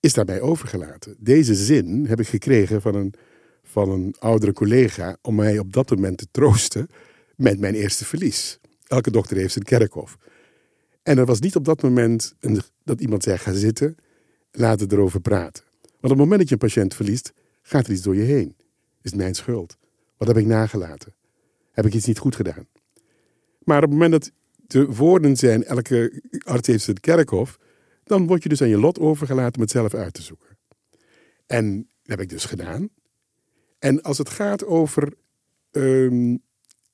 [0.00, 1.16] is daarbij overgelaten.
[1.18, 3.14] Deze zin heb ik gekregen van een,
[3.62, 6.88] van een oudere collega om mij op dat moment te troosten
[7.36, 8.58] met mijn eerste verlies.
[8.86, 10.16] Elke dokter heeft zijn kerkhof.
[11.02, 13.96] En er was niet op dat moment een, dat iemand zei: ga zitten,
[14.50, 15.64] laten we erover praten.
[15.82, 17.32] Want op het moment dat je een patiënt verliest,
[17.62, 18.54] gaat er iets door je heen.
[19.02, 19.76] Is het mijn schuld?
[20.16, 21.14] Wat heb ik nagelaten?
[21.70, 22.66] Heb ik iets niet goed gedaan?
[23.64, 24.30] Maar op het moment dat
[24.66, 27.58] de woorden zijn: elke arts heeft zijn kerkhof,
[28.04, 30.58] dan word je dus aan je lot overgelaten om het zelf uit te zoeken.
[31.46, 32.88] En dat heb ik dus gedaan.
[33.78, 35.12] En als het gaat over,
[35.70, 36.36] ehm,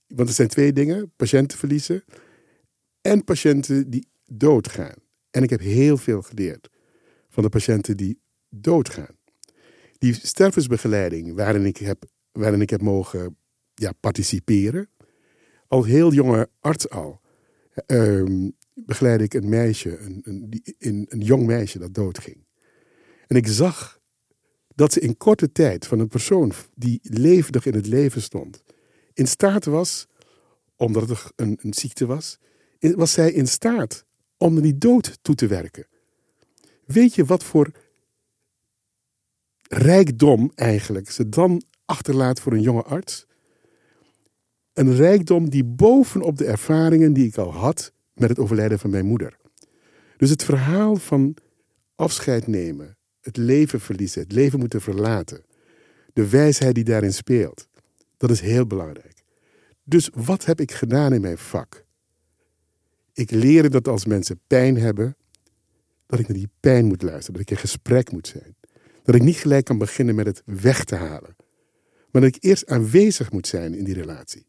[0.07, 2.05] want er zijn twee dingen: patiënten verliezen
[3.01, 4.95] en patiënten die doodgaan.
[5.31, 6.69] En ik heb heel veel geleerd
[7.29, 9.17] van de patiënten die doodgaan.
[9.99, 13.37] Die stervensbegeleiding waarin ik heb, waarin ik heb mogen
[13.75, 14.89] ja, participeren,
[15.69, 17.21] al heel jonge arts al,
[17.87, 22.47] um, begeleid ik een meisje, een, een, jong meisje dat doodging.
[23.27, 24.01] En ik zag
[24.75, 28.63] dat ze in korte tijd van een persoon die levendig in het leven stond,
[29.15, 30.07] in staat was,
[30.77, 32.39] omdat het een, een ziekte was,
[32.79, 34.05] was zij in staat
[34.37, 35.87] om die dood toe te werken.
[36.85, 37.71] Weet je wat voor
[39.69, 43.27] rijkdom eigenlijk ze dan achterlaat voor een jonge arts?
[44.79, 49.07] Een rijkdom die bovenop de ervaringen die ik al had met het overlijden van mijn
[49.07, 49.37] moeder.
[50.17, 51.37] Dus het verhaal van
[51.95, 55.45] afscheid nemen, het leven verliezen, het leven moeten verlaten,
[56.13, 57.69] de wijsheid die daarin speelt,
[58.17, 59.23] dat is heel belangrijk.
[59.85, 61.85] Dus wat heb ik gedaan in mijn vak?
[63.13, 65.17] Ik leerde dat als mensen pijn hebben,
[66.07, 68.57] dat ik naar die pijn moet luisteren, dat ik in gesprek moet zijn.
[69.03, 71.37] Dat ik niet gelijk kan beginnen met het weg te halen,
[72.11, 74.47] maar dat ik eerst aanwezig moet zijn in die relatie.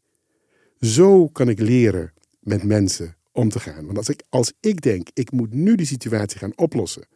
[0.80, 3.84] Zo kan ik leren met mensen om te gaan.
[3.84, 7.06] Want als ik, als ik denk, ik moet nu die situatie gaan oplossen,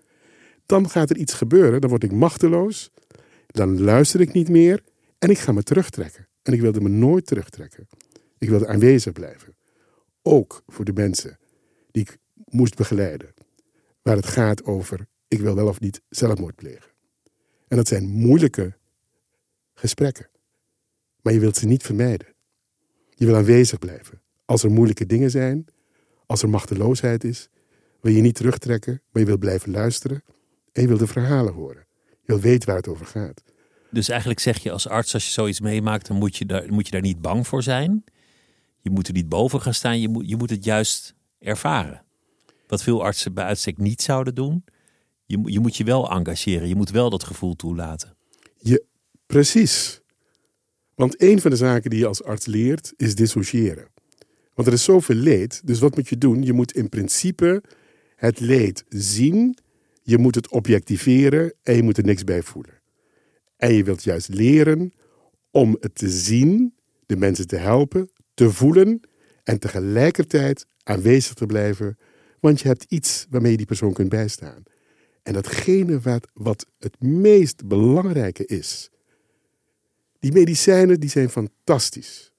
[0.67, 2.91] dan gaat er iets gebeuren, dan word ik machteloos,
[3.47, 4.83] dan luister ik niet meer
[5.19, 6.29] en ik ga me terugtrekken.
[6.43, 7.89] En ik wilde me nooit terugtrekken.
[8.39, 9.57] Ik wilde aanwezig blijven.
[10.23, 11.39] Ook voor de mensen
[11.91, 13.35] die ik moest begeleiden.
[14.03, 16.91] Waar het gaat over, ik wil wel of niet zelfmoord plegen.
[17.69, 18.77] En dat zijn moeilijke
[19.75, 20.29] gesprekken.
[21.23, 22.34] Maar je wilt ze niet vermijden.
[23.15, 24.21] Je wil aanwezig blijven.
[24.45, 25.67] Als er moeilijke dingen zijn,
[26.27, 27.49] als er machteloosheid is,
[28.01, 30.23] wil je niet terugtrekken, maar je wil blijven luisteren
[30.73, 31.87] en je wil de verhalen horen.
[32.01, 33.43] Je wil weten waar het over gaat.
[33.91, 36.87] Dus eigenlijk zeg je als arts, als je zoiets meemaakt, dan moet je daar, moet
[36.87, 38.05] je daar niet bang voor zijn.
[38.81, 42.05] Je moet er niet boven gaan staan, je moet, je moet het juist ervaren.
[42.67, 44.65] Wat veel artsen bij uitstek niet zouden doen.
[45.27, 48.17] Je, je moet je wel engageren, je moet wel dat gevoel toelaten.
[48.57, 48.85] Je,
[49.27, 50.01] precies.
[50.95, 53.89] Want een van de zaken die je als arts leert, is dissociëren.
[54.55, 56.43] Want er is zoveel leed, dus wat moet je doen?
[56.43, 57.63] Je moet in principe
[58.17, 59.59] het leed zien,
[60.03, 62.81] je moet het objectiveren en je moet er niks bij voelen.
[63.57, 64.93] En je wilt juist leren
[65.51, 66.75] om het te zien,
[67.07, 69.01] de mensen te helpen, te voelen
[69.43, 71.99] en tegelijkertijd aanwezig te blijven,
[72.41, 74.63] want je hebt iets waarmee je die persoon kunt bijstaan.
[75.23, 78.91] En datgene wat, wat het meest belangrijke is,
[80.25, 82.33] die medicijnen die zijn fantastisch.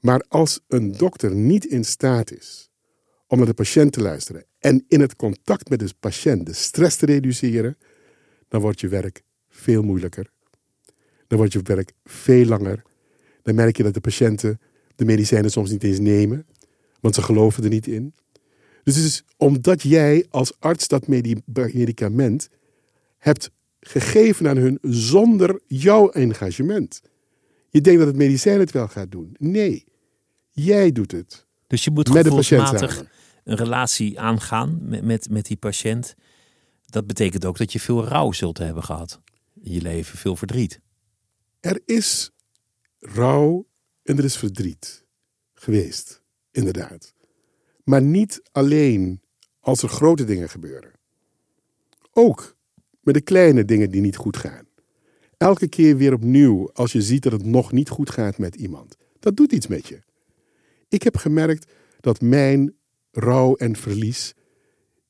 [0.00, 2.70] Maar als een dokter niet in staat is
[3.26, 6.96] om naar de patiënt te luisteren en in het contact met de patiënt de stress
[6.96, 7.78] te reduceren,
[8.48, 10.30] dan wordt je werk veel moeilijker.
[11.26, 12.82] Dan wordt je werk veel langer.
[13.42, 14.60] Dan merk je dat de patiënten
[14.96, 16.46] de medicijnen soms niet eens nemen,
[17.00, 18.14] want ze geloven er niet in.
[18.82, 22.48] Dus het is omdat jij als arts dat medicament
[23.18, 23.50] hebt
[23.88, 27.02] gegeven aan hun zonder jouw engagement.
[27.68, 29.36] Je denkt dat het medicijn het wel gaat doen.
[29.38, 29.84] Nee,
[30.50, 31.46] jij doet het.
[31.66, 33.04] Dus je moet gevoelsmatig
[33.44, 36.14] een relatie aangaan met, met, met die patiënt.
[36.86, 39.20] Dat betekent ook dat je veel rouw zult hebben gehad
[39.62, 40.80] in je leven, veel verdriet.
[41.60, 42.30] Er is
[42.98, 43.66] rouw
[44.02, 45.04] en er is verdriet
[45.54, 47.14] geweest, inderdaad.
[47.84, 49.20] Maar niet alleen
[49.60, 50.92] als er grote dingen gebeuren.
[52.12, 52.55] Ook
[53.06, 54.64] met de kleine dingen die niet goed gaan.
[55.36, 58.96] Elke keer weer opnieuw als je ziet dat het nog niet goed gaat met iemand.
[59.18, 60.00] Dat doet iets met je.
[60.88, 62.74] Ik heb gemerkt dat mijn
[63.10, 64.34] rouw en verlies.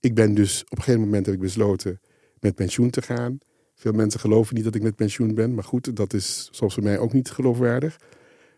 [0.01, 2.01] Ik ben dus op een gegeven moment heb ik besloten
[2.41, 3.39] met pensioen te gaan.
[3.75, 5.55] Veel mensen geloven niet dat ik met pensioen ben.
[5.55, 8.01] Maar goed, dat is soms voor mij ook niet geloofwaardig.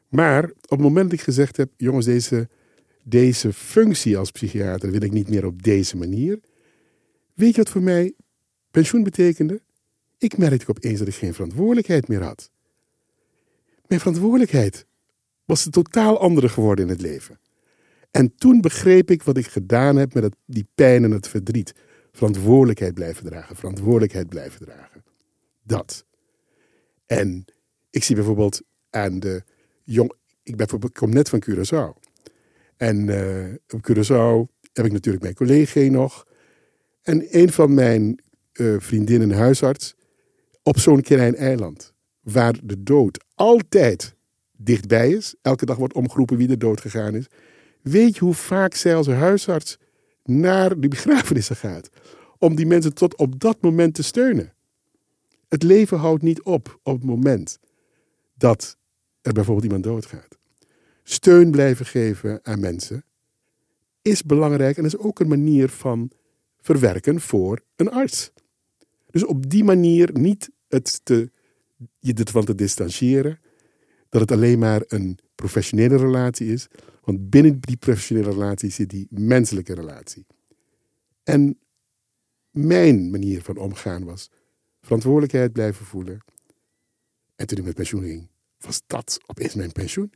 [0.09, 2.49] Maar op het moment dat ik gezegd heb: jongens, deze,
[3.03, 6.41] deze functie als psychiater wil ik niet meer op deze manier.
[7.35, 8.15] Weet je wat voor mij
[8.79, 9.61] pensioen betekende?
[10.19, 12.51] Ik merkte opeens dat ik geen verantwoordelijkheid meer had.
[13.87, 14.87] Mijn verantwoordelijkheid
[15.45, 17.41] was een totaal andere geworden in het leven.
[18.11, 21.75] En toen begreep ik wat ik gedaan heb met die pijn en het verdriet
[22.13, 25.05] Verantwoordelijkheid blijven dragen, verantwoordelijkheid blijven dragen.
[25.63, 26.07] Dat.
[27.07, 27.45] En
[27.91, 29.43] ik zie bijvoorbeeld aan de
[29.85, 30.13] jong.
[30.43, 32.01] Ik, ben, ik kom net van Curaçao.
[32.77, 36.27] En uh, op Curaçao heb ik natuurlijk mijn collega nog.
[37.03, 38.21] En een van mijn
[38.61, 39.95] uh, vriendinnen, huisarts,
[40.63, 44.15] op zo'n klein eiland, waar de dood altijd
[44.57, 47.27] dichtbij is, elke dag wordt omgeroepen wie er dood gegaan is.
[47.83, 49.79] Weet je hoe vaak zij als huisarts
[50.25, 51.89] naar die begrafenissen gaat?
[52.39, 54.53] Om die mensen tot op dat moment te steunen.
[55.49, 57.59] Het leven houdt niet op op het moment
[58.35, 58.77] dat
[59.21, 60.39] er bijvoorbeeld iemand doodgaat.
[61.03, 63.05] Steun blijven geven aan mensen
[64.03, 66.11] is belangrijk en is ook een manier van
[66.61, 68.31] verwerken voor een arts.
[69.11, 71.31] Dus op die manier niet het te,
[71.99, 73.41] je ervan te distancieren,
[74.09, 76.67] dat het alleen maar een professionele relatie is,
[77.05, 80.27] want binnen die professionele relatie zit die menselijke relatie.
[81.23, 81.59] En
[82.51, 84.31] mijn manier van omgaan was
[84.81, 86.19] verantwoordelijkheid blijven voelen.
[87.37, 88.29] En toen ik met pensioen ging,
[88.59, 90.13] was dat opeens mijn pensioen.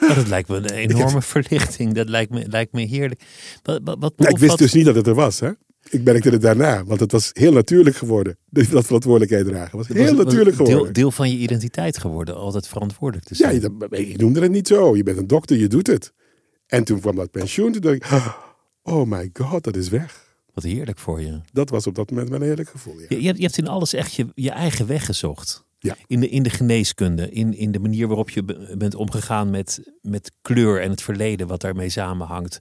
[0.00, 1.92] Oh, dat lijkt me een enorme verlichting.
[1.92, 3.22] Dat lijkt me, lijkt me heerlijk.
[3.62, 5.40] Wat, wat, wat nou, ik wist dus niet dat het er was.
[5.40, 5.50] Hè?
[5.90, 8.38] Ik merkte het daarna, want het was heel natuurlijk geworden.
[8.50, 10.82] Dat verantwoordelijkheid dragen was heel natuurlijk geworden.
[10.82, 13.60] Deel, deel, van je identiteit geworden, altijd verantwoordelijk te zijn.
[13.60, 14.96] Ja, je, je noemde het niet zo.
[14.96, 16.12] Je bent een dokter, je doet het.
[16.66, 18.06] En toen kwam dat pensioen, toen dacht ik,
[18.92, 20.36] oh my god, dat is weg.
[20.54, 21.40] Wat heerlijk voor je.
[21.52, 23.00] Dat was op dat moment een heerlijk gevoel.
[23.00, 23.06] Ja.
[23.08, 25.64] Je, je, hebt, je hebt in alles echt je, je eigen weg gezocht.
[25.78, 25.96] Ja.
[26.06, 30.32] In, de, in de geneeskunde, in, in de manier waarop je bent omgegaan met, met
[30.42, 32.58] kleur en het verleden, wat daarmee samenhangt.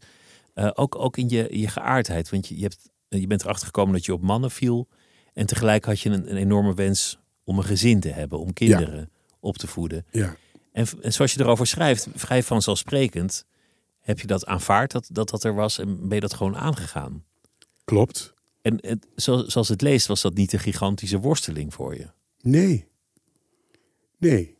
[0.56, 2.30] Uh, ook, ook in je, je geaardheid.
[2.30, 4.88] Want je, je, hebt, je bent erachter gekomen dat je op mannen viel.
[5.34, 9.10] En tegelijk had je een, een enorme wens om een gezin te hebben, om kinderen
[9.40, 10.06] op te voeden.
[10.12, 10.36] Ja.
[10.72, 13.46] En, en zoals je erover schrijft, vrij vanzelfsprekend,
[14.00, 17.26] heb je dat aanvaard dat, dat dat er was en ben je dat gewoon aangegaan.
[17.84, 18.34] Klopt.
[18.62, 22.08] En het, zoals het leest, was dat niet een gigantische worsteling voor je?
[22.42, 22.88] Nee.
[24.18, 24.58] Nee.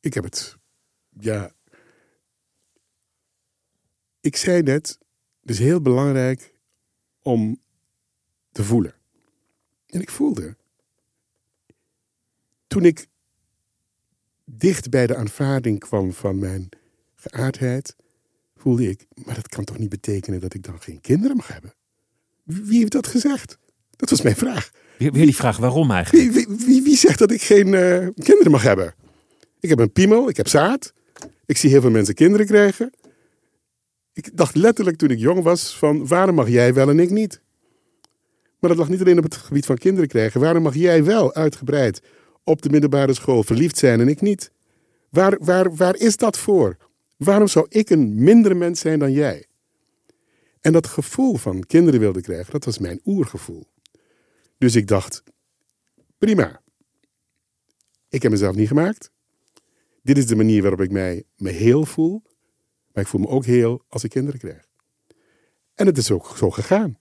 [0.00, 0.56] Ik heb het.
[1.18, 1.52] Ja.
[4.20, 4.98] Ik zei net,
[5.40, 6.53] het is heel belangrijk
[7.24, 7.60] om
[8.52, 8.94] te voelen.
[9.86, 10.56] En ik voelde.
[12.66, 13.06] Toen ik
[14.44, 16.68] dicht bij de aanvaarding kwam van mijn
[17.14, 17.96] geaardheid,
[18.56, 21.74] voelde ik, maar dat kan toch niet betekenen dat ik dan geen kinderen mag hebben?
[22.42, 23.58] Wie heeft dat gezegd?
[23.90, 24.70] Dat was mijn vraag.
[24.98, 26.32] Weer, die vraag waarom eigenlijk?
[26.32, 28.94] Wie, wie, wie zegt dat ik geen uh, kinderen mag hebben?
[29.60, 30.92] Ik heb een piemel, ik heb zaad.
[31.46, 32.92] Ik zie heel veel mensen kinderen krijgen.
[34.14, 37.40] Ik dacht letterlijk toen ik jong was van waarom mag jij wel en ik niet?
[38.58, 40.40] Maar dat lag niet alleen op het gebied van kinderen krijgen.
[40.40, 42.02] Waarom mag jij wel uitgebreid
[42.44, 44.50] op de middelbare school verliefd zijn en ik niet?
[45.10, 46.76] Waar, waar, waar is dat voor?
[47.16, 49.46] Waarom zou ik een mindere mens zijn dan jij?
[50.60, 53.66] En dat gevoel van kinderen wilde krijgen, dat was mijn oergevoel.
[54.58, 55.22] Dus ik dacht,
[56.18, 56.62] prima.
[58.08, 59.10] Ik heb mezelf niet gemaakt.
[60.02, 62.22] Dit is de manier waarop ik mij me heel voel.
[62.94, 64.66] Maar ik voel me ook heel als ik kinderen krijg.
[65.74, 66.98] En het is ook zo gegaan.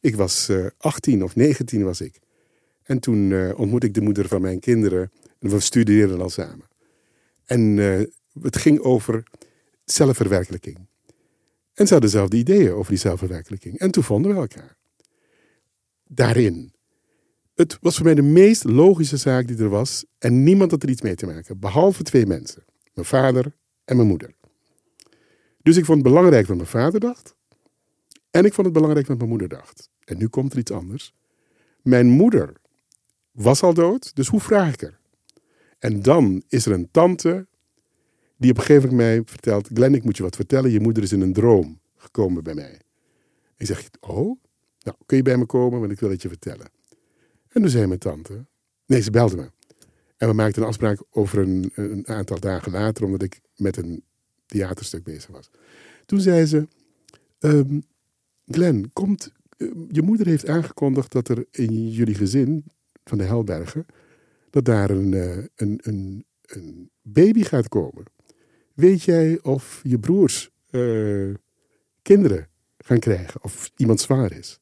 [0.00, 2.20] Ik was uh, eh, 18 of 19 was ik.
[2.82, 5.12] En toen uh, ontmoette ik de moeder van mijn kinderen.
[5.38, 6.66] En we studeerden al samen.
[7.44, 8.02] En uh,
[8.42, 9.22] het ging over
[9.84, 10.76] zelfverwerkelijking.
[11.74, 13.78] En ze hadden dezelfde ideeën over die zelfverwerkelijking.
[13.78, 14.76] En toen vonden we elkaar.
[16.06, 16.72] Daarin.
[17.54, 20.04] Het was voor mij de meest logische zaak die er was.
[20.18, 21.58] En niemand had er iets mee te maken.
[21.58, 22.64] Behalve twee mensen.
[22.94, 24.34] Mijn vader en mijn moeder.
[25.66, 27.34] Dus ik vond het belangrijk wat mijn vader dacht.
[28.30, 29.90] En ik vond het belangrijk wat mijn moeder dacht.
[30.04, 31.14] En nu komt er iets anders.
[31.82, 32.52] Mijn moeder
[33.30, 35.00] was al dood, dus hoe vraag ik er?
[35.78, 37.46] En dan is er een tante
[38.36, 40.70] die op een gegeven moment mij vertelt: Glenn, ik moet je wat vertellen.
[40.70, 42.80] Je moeder is in een droom gekomen bij mij.
[43.56, 44.40] Ik zeg: Oh,
[44.82, 46.66] nou kun je bij me komen, want ik wil het je vertellen.
[47.48, 48.46] En toen zei mijn tante:
[48.86, 49.50] Nee, ze belde me.
[50.16, 54.04] En we maakten een afspraak over een, een aantal dagen later, omdat ik met een
[54.46, 55.50] theaterstuk bezig was.
[56.06, 56.68] Toen zei ze:
[57.40, 57.82] um,
[58.46, 62.64] Glenn, komt, uh, je moeder heeft aangekondigd dat er in jullie gezin
[63.04, 63.86] van de Helbergen,
[64.50, 68.04] dat daar een, uh, een, een, een baby gaat komen.
[68.74, 71.34] Weet jij of je broers uh,
[72.02, 74.58] kinderen gaan krijgen of iemand zwaar is?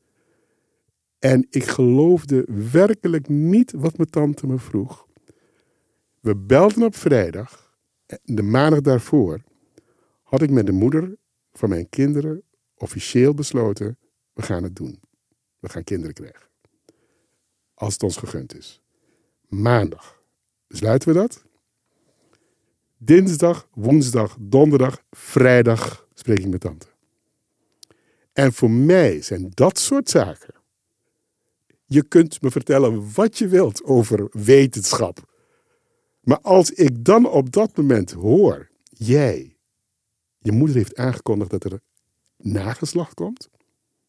[1.19, 5.07] En ik geloofde werkelijk niet wat mijn tante me vroeg.
[6.21, 7.73] We belden op vrijdag.
[8.23, 9.41] De maandag daarvoor
[10.35, 11.17] had ik met de moeder
[11.53, 12.43] van mijn kinderen
[12.75, 13.99] officieel besloten:
[14.33, 15.01] we gaan het doen.
[15.59, 16.47] We gaan kinderen krijgen.
[17.75, 18.83] Als het ons gegund is.
[19.49, 20.23] Maandag
[20.67, 21.45] besluiten we dat.
[22.97, 26.87] Dinsdag, woensdag, donderdag, vrijdag spreek ik met tante.
[28.33, 30.55] En voor mij zijn dat soort zaken.
[31.85, 35.35] Je kunt me vertellen wat je wilt over wetenschap.
[36.21, 39.54] Maar als ik dan op dat moment hoor, jij,
[40.45, 41.81] je moeder heeft aangekondigd dat er
[42.37, 43.49] nageslacht komt.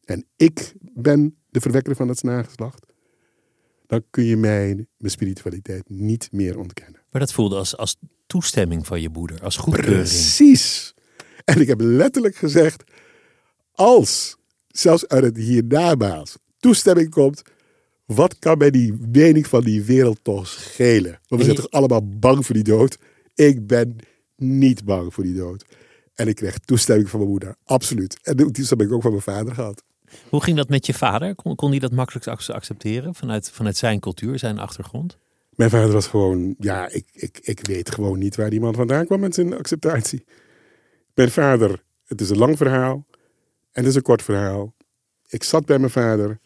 [0.04, 2.86] En ik ben de verwekker van het nageslacht.
[3.88, 7.02] Dan kun je mij mijn spiritualiteit niet meer ontkennen.
[7.12, 9.96] Maar dat voelde als, als toestemming van je moeder, als goedkeuring.
[9.96, 10.94] Precies.
[11.46, 12.84] En ik heb letterlijk gezegd,
[13.72, 14.36] als
[14.68, 17.42] zelfs uit het hiernamaals toestemming komt,
[18.06, 21.20] wat kan mij die mening van die wereld toch schelen?
[21.28, 22.98] Want we zijn toch allemaal bang voor die dood?
[23.36, 23.96] Ik ben
[24.36, 25.66] niet bang voor die dood.
[26.16, 28.20] En ik kreeg toestemming van mijn moeder, absoluut.
[28.22, 29.84] En die toestemming heb ik ook van mijn vader gehad.
[30.30, 31.36] Hoe ging dat met je vader?
[31.36, 35.18] Kon, kon hij dat makkelijk accepteren vanuit, vanuit zijn cultuur, zijn achtergrond?
[35.56, 39.06] Mijn vader was gewoon, ja, ik, ik, ik weet gewoon niet waar die man vandaan
[39.06, 40.26] kwam met zijn acceptatie.
[41.14, 43.06] Mijn vader, het is een lang verhaal
[43.72, 44.74] en het is een kort verhaal.
[45.28, 46.40] Ik zat bij mijn vader.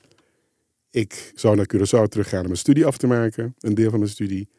[0.90, 4.12] Ik zou naar Curaçao teruggaan om mijn studie af te maken, een deel van mijn
[4.12, 4.50] studie.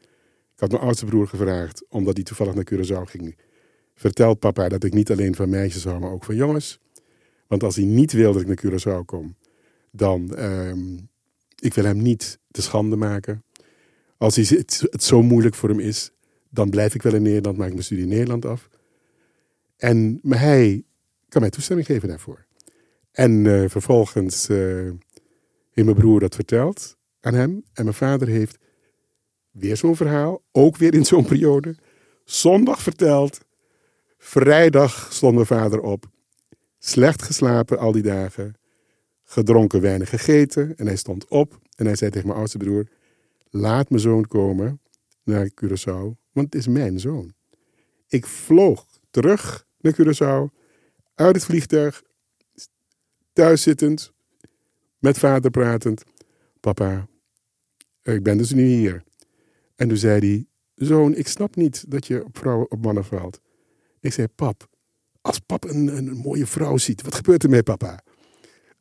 [0.54, 3.36] Ik had mijn oudste broer gevraagd, omdat hij toevallig naar Curaçao ging.
[4.00, 6.80] Vertel papa dat ik niet alleen van meisjes hou, maar ook van jongens.
[7.46, 9.36] Want als hij niet wil dat ik naar Curaçao kom,
[9.90, 11.08] dan um,
[11.58, 13.44] ik wil hem niet te schande maken.
[14.16, 16.10] Als hij het, zo moeilijk voor hem is,
[16.48, 18.68] dan blijf ik wel in Nederland, maak ik mijn studie in Nederland af.
[19.76, 20.84] En maar hij
[21.28, 22.46] kan mij toestemming geven daarvoor.
[23.12, 24.90] En uh, vervolgens uh,
[25.70, 27.62] heeft mijn broer dat verteld aan hem.
[27.72, 28.58] En mijn vader heeft
[29.50, 31.76] weer zo'n verhaal, ook weer in zo'n periode.
[32.24, 33.48] Zondag verteld.
[34.22, 36.10] Vrijdag stond mijn vader op.
[36.78, 38.54] Slecht geslapen al die dagen.
[39.24, 40.76] Gedronken, weinig gegeten.
[40.76, 42.86] En hij stond op en hij zei tegen mijn oudste broer:
[43.50, 44.80] Laat mijn zoon komen
[45.22, 47.32] naar Curaçao, want het is mijn zoon.
[48.08, 50.56] Ik vloog terug naar Curaçao,
[51.14, 52.02] uit het vliegtuig,
[53.32, 54.12] thuis zittend,
[54.98, 56.02] met vader pratend.
[56.60, 57.08] Papa,
[58.02, 59.02] ik ben dus nu hier.
[59.76, 60.46] En toen zei hij,
[60.86, 63.40] zoon, ik snap niet dat je op vrouwen op mannen valt.
[64.00, 64.68] Ik zei, pap,
[65.20, 68.02] als pap een, een mooie vrouw ziet, wat gebeurt er met papa?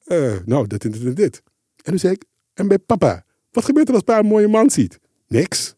[0.06, 1.42] Uh, nou, dit en dit en dit.
[1.76, 4.70] En toen zei ik, en bij papa, wat gebeurt er als pa een mooie man
[4.70, 5.00] ziet?
[5.28, 5.76] Niks.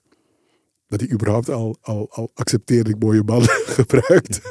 [0.87, 3.41] Dat hij überhaupt al, al, al accepteerde ik mooie man
[3.77, 4.41] gebruikt.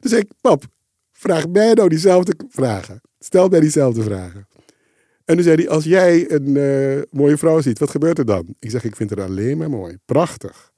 [0.00, 0.64] dus ik, pap,
[1.12, 3.00] vraag mij nou diezelfde vragen.
[3.18, 4.46] Stel mij diezelfde vragen.
[5.24, 8.54] En toen zei hij, als jij een uh, mooie vrouw ziet, wat gebeurt er dan?
[8.58, 9.96] Ik zeg, ik vind haar alleen maar mooi.
[10.04, 10.72] Prachtig.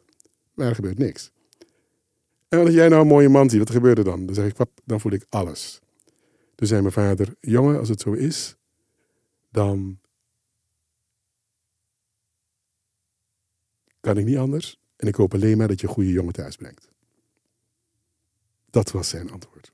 [0.54, 1.30] Maar er gebeurt niks.
[2.48, 4.26] En als jij nou een mooie man ziet, wat gebeurt er dan?
[4.26, 5.80] Dan zeg ik, pap, dan voel ik alles.
[6.54, 8.56] Toen zei mijn vader, jongen, als het zo is,
[9.50, 10.00] dan
[14.00, 14.80] kan ik niet anders.
[14.96, 16.88] En ik hoop alleen maar dat je een goede jongen thuis brengt.
[18.70, 19.72] Dat was zijn antwoord.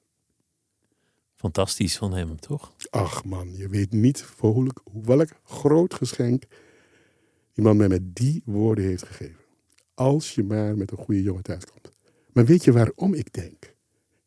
[1.35, 2.75] Fantastisch van hem, toch?
[2.91, 6.45] Ach man, je weet niet voor welk groot geschenk
[7.53, 9.45] die man mij met die woorden heeft gegeven.
[9.95, 11.92] Als je maar met een goede jongen thuis komt.
[12.33, 13.75] Maar weet je waarom ik denk?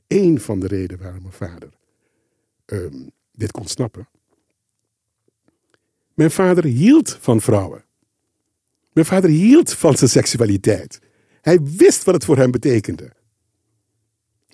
[0.08, 1.70] Eén van de redenen waarom mijn vader
[2.66, 4.08] um, dit kon snappen.
[6.14, 7.86] Mijn vader hield van vrouwen.
[8.94, 11.00] Mijn vader hield van zijn seksualiteit.
[11.42, 13.12] Hij wist wat het voor hem betekende.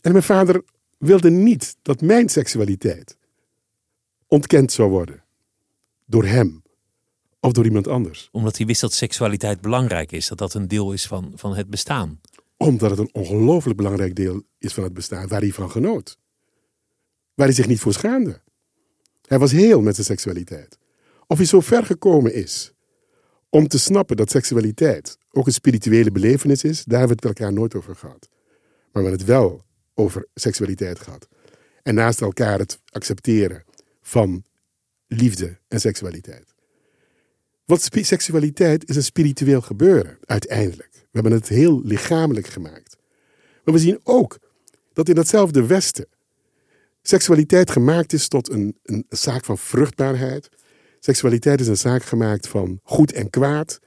[0.02, 0.64] En mijn vader
[0.98, 3.18] wilde niet dat mijn seksualiteit
[4.28, 5.24] ontkend zou worden.
[6.06, 6.64] Door hem
[7.40, 8.30] of door iemand anders.
[8.32, 11.70] Omdat hij wist dat seksualiteit belangrijk is, dat dat een deel is van, van het
[11.70, 12.20] bestaan.
[12.62, 16.18] Omdat het een ongelooflijk belangrijk deel is van het bestaan, waar hij van genoot.
[17.34, 18.42] Waar hij zich niet voor schaamde.
[19.28, 20.78] Hij was heel met zijn seksualiteit.
[21.28, 22.74] Of hij zo ver gekomen is
[23.50, 27.54] om te snappen dat seksualiteit ook een spirituele belevenis is, daar hebben we het elkaar
[27.54, 28.28] nooit over gehad.
[28.30, 31.28] Maar we hebben het wel over seksualiteit gehad.
[31.84, 33.64] En naast elkaar het accepteren
[34.02, 34.44] van
[35.08, 36.51] liefde en seksualiteit.
[37.72, 40.90] Want seksualiteit is een spiritueel gebeuren, uiteindelijk.
[40.94, 42.98] We hebben het heel lichamelijk gemaakt.
[43.64, 44.38] Maar we zien ook
[44.94, 46.08] dat in datzelfde Westen
[47.02, 50.50] seksualiteit gemaakt is tot een, een zaak van vruchtbaarheid,
[51.00, 53.80] Seksualiteit is een zaak gemaakt van goed en kwaad.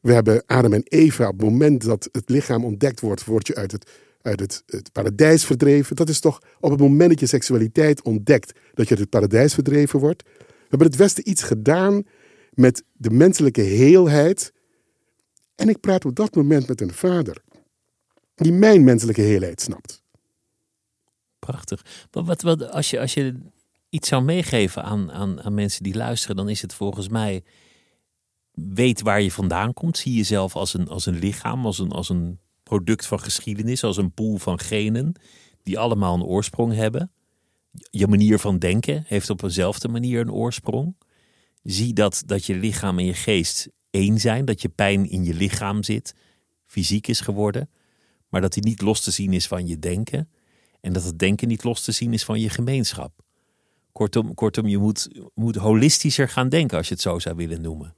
[0.00, 3.54] We hebben Adam en Eva, op het moment dat het lichaam ontdekt wordt, word je
[3.54, 3.90] uit het,
[4.22, 5.96] uit het, het paradijs verdreven.
[5.96, 9.54] Dat is toch op het moment dat je seksualiteit ontdekt, dat je uit het paradijs
[9.54, 10.22] verdreven wordt.
[10.38, 12.04] We hebben het Westen iets gedaan
[12.54, 14.52] met de menselijke heelheid.
[15.54, 17.42] En ik praat op dat moment met een vader
[18.34, 20.02] die mijn menselijke heelheid snapt.
[21.38, 22.06] Prachtig.
[22.10, 23.34] Wat, wat, als, je, als je
[23.88, 27.44] iets zou meegeven aan, aan, aan mensen die luisteren, dan is het volgens mij
[28.52, 29.98] weet waar je vandaan komt.
[29.98, 33.96] Zie jezelf als een, als een lichaam, als een, als een product van geschiedenis, als
[33.96, 35.14] een pool van genen
[35.62, 37.12] die allemaal een oorsprong hebben.
[37.90, 40.94] je manier van denken heeft op eenzelfde manier een oorsprong.
[41.64, 45.34] Zie dat, dat je lichaam en je geest één zijn, dat je pijn in je
[45.34, 46.14] lichaam zit,
[46.66, 47.70] fysiek is geworden,
[48.28, 50.28] maar dat die niet los te zien is van je denken
[50.80, 53.22] en dat het denken niet los te zien is van je gemeenschap.
[53.92, 57.94] Kortom, kortom je moet, moet holistischer gaan denken als je het zo zou willen noemen.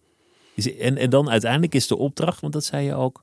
[0.79, 3.23] En, en dan uiteindelijk is de opdracht, want dat zei je ook,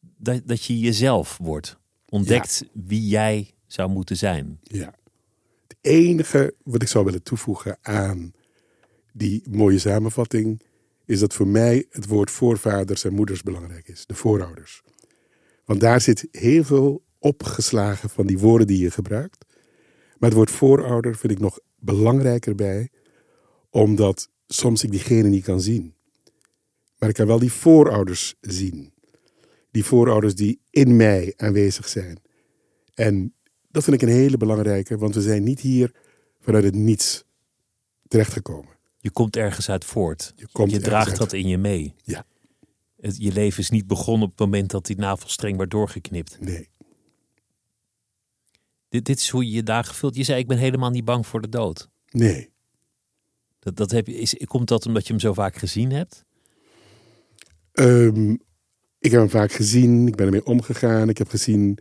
[0.00, 1.78] dat, dat je jezelf wordt.
[2.08, 4.58] Ontdekt wie jij zou moeten zijn.
[4.62, 4.94] Ja.
[5.66, 8.32] Het enige wat ik zou willen toevoegen aan
[9.16, 10.62] die mooie samenvatting
[11.04, 14.06] is dat voor mij het woord voorvaders en moeders belangrijk is.
[14.06, 14.82] De voorouders.
[15.64, 19.44] Want daar zit heel veel opgeslagen van die woorden die je gebruikt.
[20.18, 22.90] Maar het woord voorouder vind ik nog belangrijker bij,
[23.70, 25.94] omdat soms ik diegene niet kan zien.
[26.98, 28.92] Maar ik kan wel die voorouders zien.
[29.70, 32.20] Die voorouders die in mij aanwezig zijn.
[32.94, 33.34] En
[33.70, 35.94] dat vind ik een hele belangrijke, want we zijn niet hier
[36.40, 37.24] vanuit het niets
[38.08, 38.75] terechtgekomen.
[39.06, 40.32] Je komt ergens uit voort.
[40.36, 41.94] Je, je draagt dat in je mee.
[42.02, 42.26] Ja.
[43.00, 46.40] Het, je leven is niet begonnen op het moment dat die navelstreng werd doorgeknipt.
[46.40, 46.68] Nee.
[48.88, 50.16] Dit, dit is hoe je je dagen vult.
[50.16, 51.88] Je zei, ik ben helemaal niet bang voor de dood.
[52.10, 52.50] Nee.
[53.58, 56.24] Dat, dat heb je, is, komt dat omdat je hem zo vaak gezien hebt?
[57.72, 58.32] Um,
[58.98, 60.06] ik heb hem vaak gezien.
[60.06, 61.08] Ik ben ermee omgegaan.
[61.08, 61.78] Ik heb gezien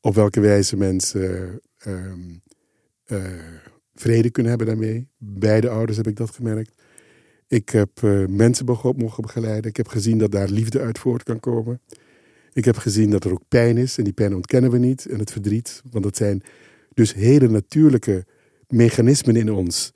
[0.00, 2.42] op welke wijze mensen um,
[3.06, 5.08] uh, vrede kunnen hebben daarmee.
[5.18, 6.82] Beide ouders heb ik dat gemerkt.
[7.48, 8.66] Ik heb uh, mensen
[8.96, 9.70] mogen begeleiden.
[9.70, 11.80] Ik heb gezien dat daar liefde uit voort kan komen.
[12.52, 13.98] Ik heb gezien dat er ook pijn is.
[13.98, 15.06] En die pijn ontkennen we niet.
[15.06, 15.82] En het verdriet.
[15.90, 16.42] Want dat zijn
[16.94, 18.26] dus hele natuurlijke
[18.68, 19.92] mechanismen in ons.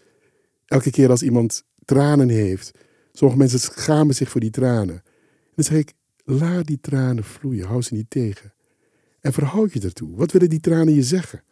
[0.66, 2.70] Elke keer als iemand tranen heeft.
[3.12, 4.94] Sommige mensen schamen zich voor die tranen.
[4.94, 5.92] En dan zeg ik,
[6.24, 7.66] laat die tranen vloeien.
[7.66, 8.52] Hou ze niet tegen.
[9.20, 10.16] En verhoud je ertoe.
[10.16, 11.42] Wat willen die tranen je zeggen?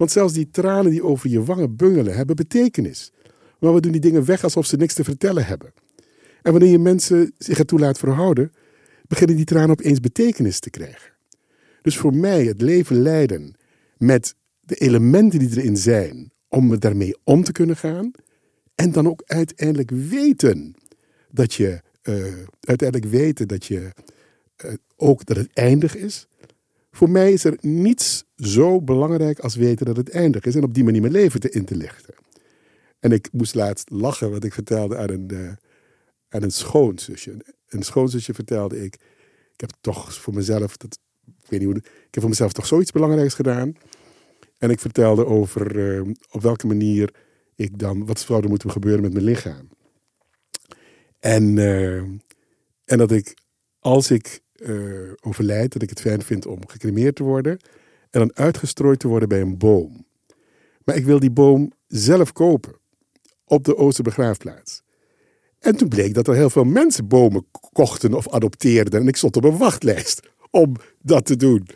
[0.00, 3.12] Want zelfs die tranen die over je wangen bungelen, hebben betekenis.
[3.58, 5.72] Maar we doen die dingen weg alsof ze niks te vertellen hebben.
[6.42, 8.52] En wanneer je mensen zich ertoe laat verhouden,
[9.08, 11.12] beginnen die tranen opeens betekenis te krijgen.
[11.82, 13.54] Dus voor mij het leven leiden
[13.96, 18.10] met de elementen die erin zijn, om daarmee om te kunnen gaan.
[18.74, 20.74] En dan ook uiteindelijk weten
[21.30, 22.24] dat je, uh,
[22.60, 23.92] uiteindelijk weten dat je
[24.64, 26.26] uh, ook dat het eindig is.
[26.90, 30.74] Voor mij is er niets zo belangrijk als weten dat het eindig is en op
[30.74, 32.14] die manier mijn leven te in te lichten.
[32.98, 35.52] En ik moest laatst lachen, wat ik vertelde aan een, uh,
[36.28, 37.36] aan een schoonzusje.
[37.68, 38.94] Een schoonzusje vertelde ik,
[39.52, 42.66] ik heb toch voor mezelf, dat, ik weet niet hoe, ik heb voor mezelf toch
[42.66, 43.74] zoiets belangrijks gedaan.
[44.58, 47.14] En ik vertelde over uh, op welke manier
[47.54, 49.68] ik dan, wat zou er moeten gebeuren met mijn lichaam.
[51.18, 51.96] En, uh,
[52.84, 53.34] en dat ik,
[53.78, 57.58] als ik uh, overlijd, dat ik het fijn vind om gecremeerd te worden
[58.10, 60.06] en dan uitgestrooid te worden bij een boom.
[60.84, 62.74] Maar ik wil die boom zelf kopen
[63.44, 64.82] op de Oosterbegraafplaats.
[65.58, 69.00] En toen bleek dat er heel veel mensen bomen kochten of adopteerden.
[69.00, 71.66] En ik stond op een wachtlijst om dat te doen.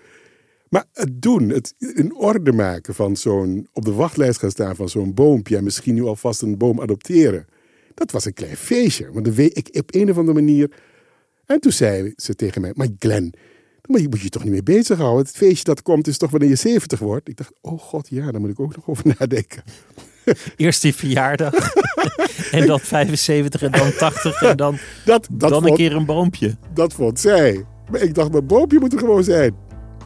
[0.68, 4.89] Maar het doen, het in orde maken van zo'n, op de wachtlijst gaan staan van
[4.89, 7.47] zo'n boompje en misschien nu alvast een boom adopteren.
[7.95, 9.12] Dat was een klein feestje.
[9.12, 10.70] Want ik op een of andere manier
[11.47, 13.35] en toen zei ze tegen mij, maar Glenn,
[13.87, 15.24] maar je moet je toch niet mee bezighouden.
[15.24, 17.28] Het feestje dat komt is toch wanneer je 70 wordt.
[17.28, 19.62] Ik dacht, oh god, ja, daar moet ik ook nog over nadenken.
[20.57, 21.72] Eerst die verjaardag.
[22.51, 26.05] en dan 75 en dan 80 en dan, dat, dat dan vond, een keer een
[26.05, 26.57] boompje.
[26.74, 27.64] Dat vond zij.
[27.91, 29.55] Maar ik dacht, mijn boompje moet er gewoon zijn.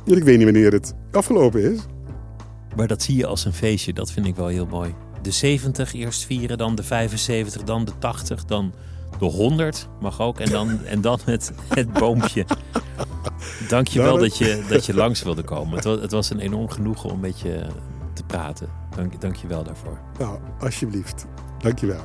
[0.04, 1.80] Ik weet niet wanneer het afgelopen is.
[2.76, 3.92] Maar dat zie je als een feestje.
[3.92, 4.94] Dat vind ik wel heel mooi.
[5.22, 8.74] De 70 eerst vieren, dan de 75, dan de 80, dan
[9.18, 10.40] de 100 mag ook.
[10.40, 12.46] En dan, en dan het, het boompje.
[13.68, 15.74] Dank je wel dat je, dat je langs wilde komen.
[15.74, 17.66] Het was, het was een enorm genoegen om met je
[18.12, 18.68] te praten.
[18.96, 19.98] Dank, dank je wel daarvoor.
[20.18, 21.26] Nou, alsjeblieft.
[21.58, 22.04] Dank je wel.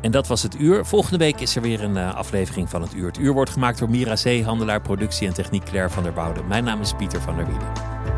[0.00, 0.84] En dat was het uur.
[0.84, 3.06] Volgende week is er weer een uh, aflevering van het uur.
[3.06, 6.42] Het uur wordt gemaakt door Mira C., handelaar productie en techniek Claire van der Bouwde.
[6.42, 8.17] Mijn naam is Pieter van der Wielen.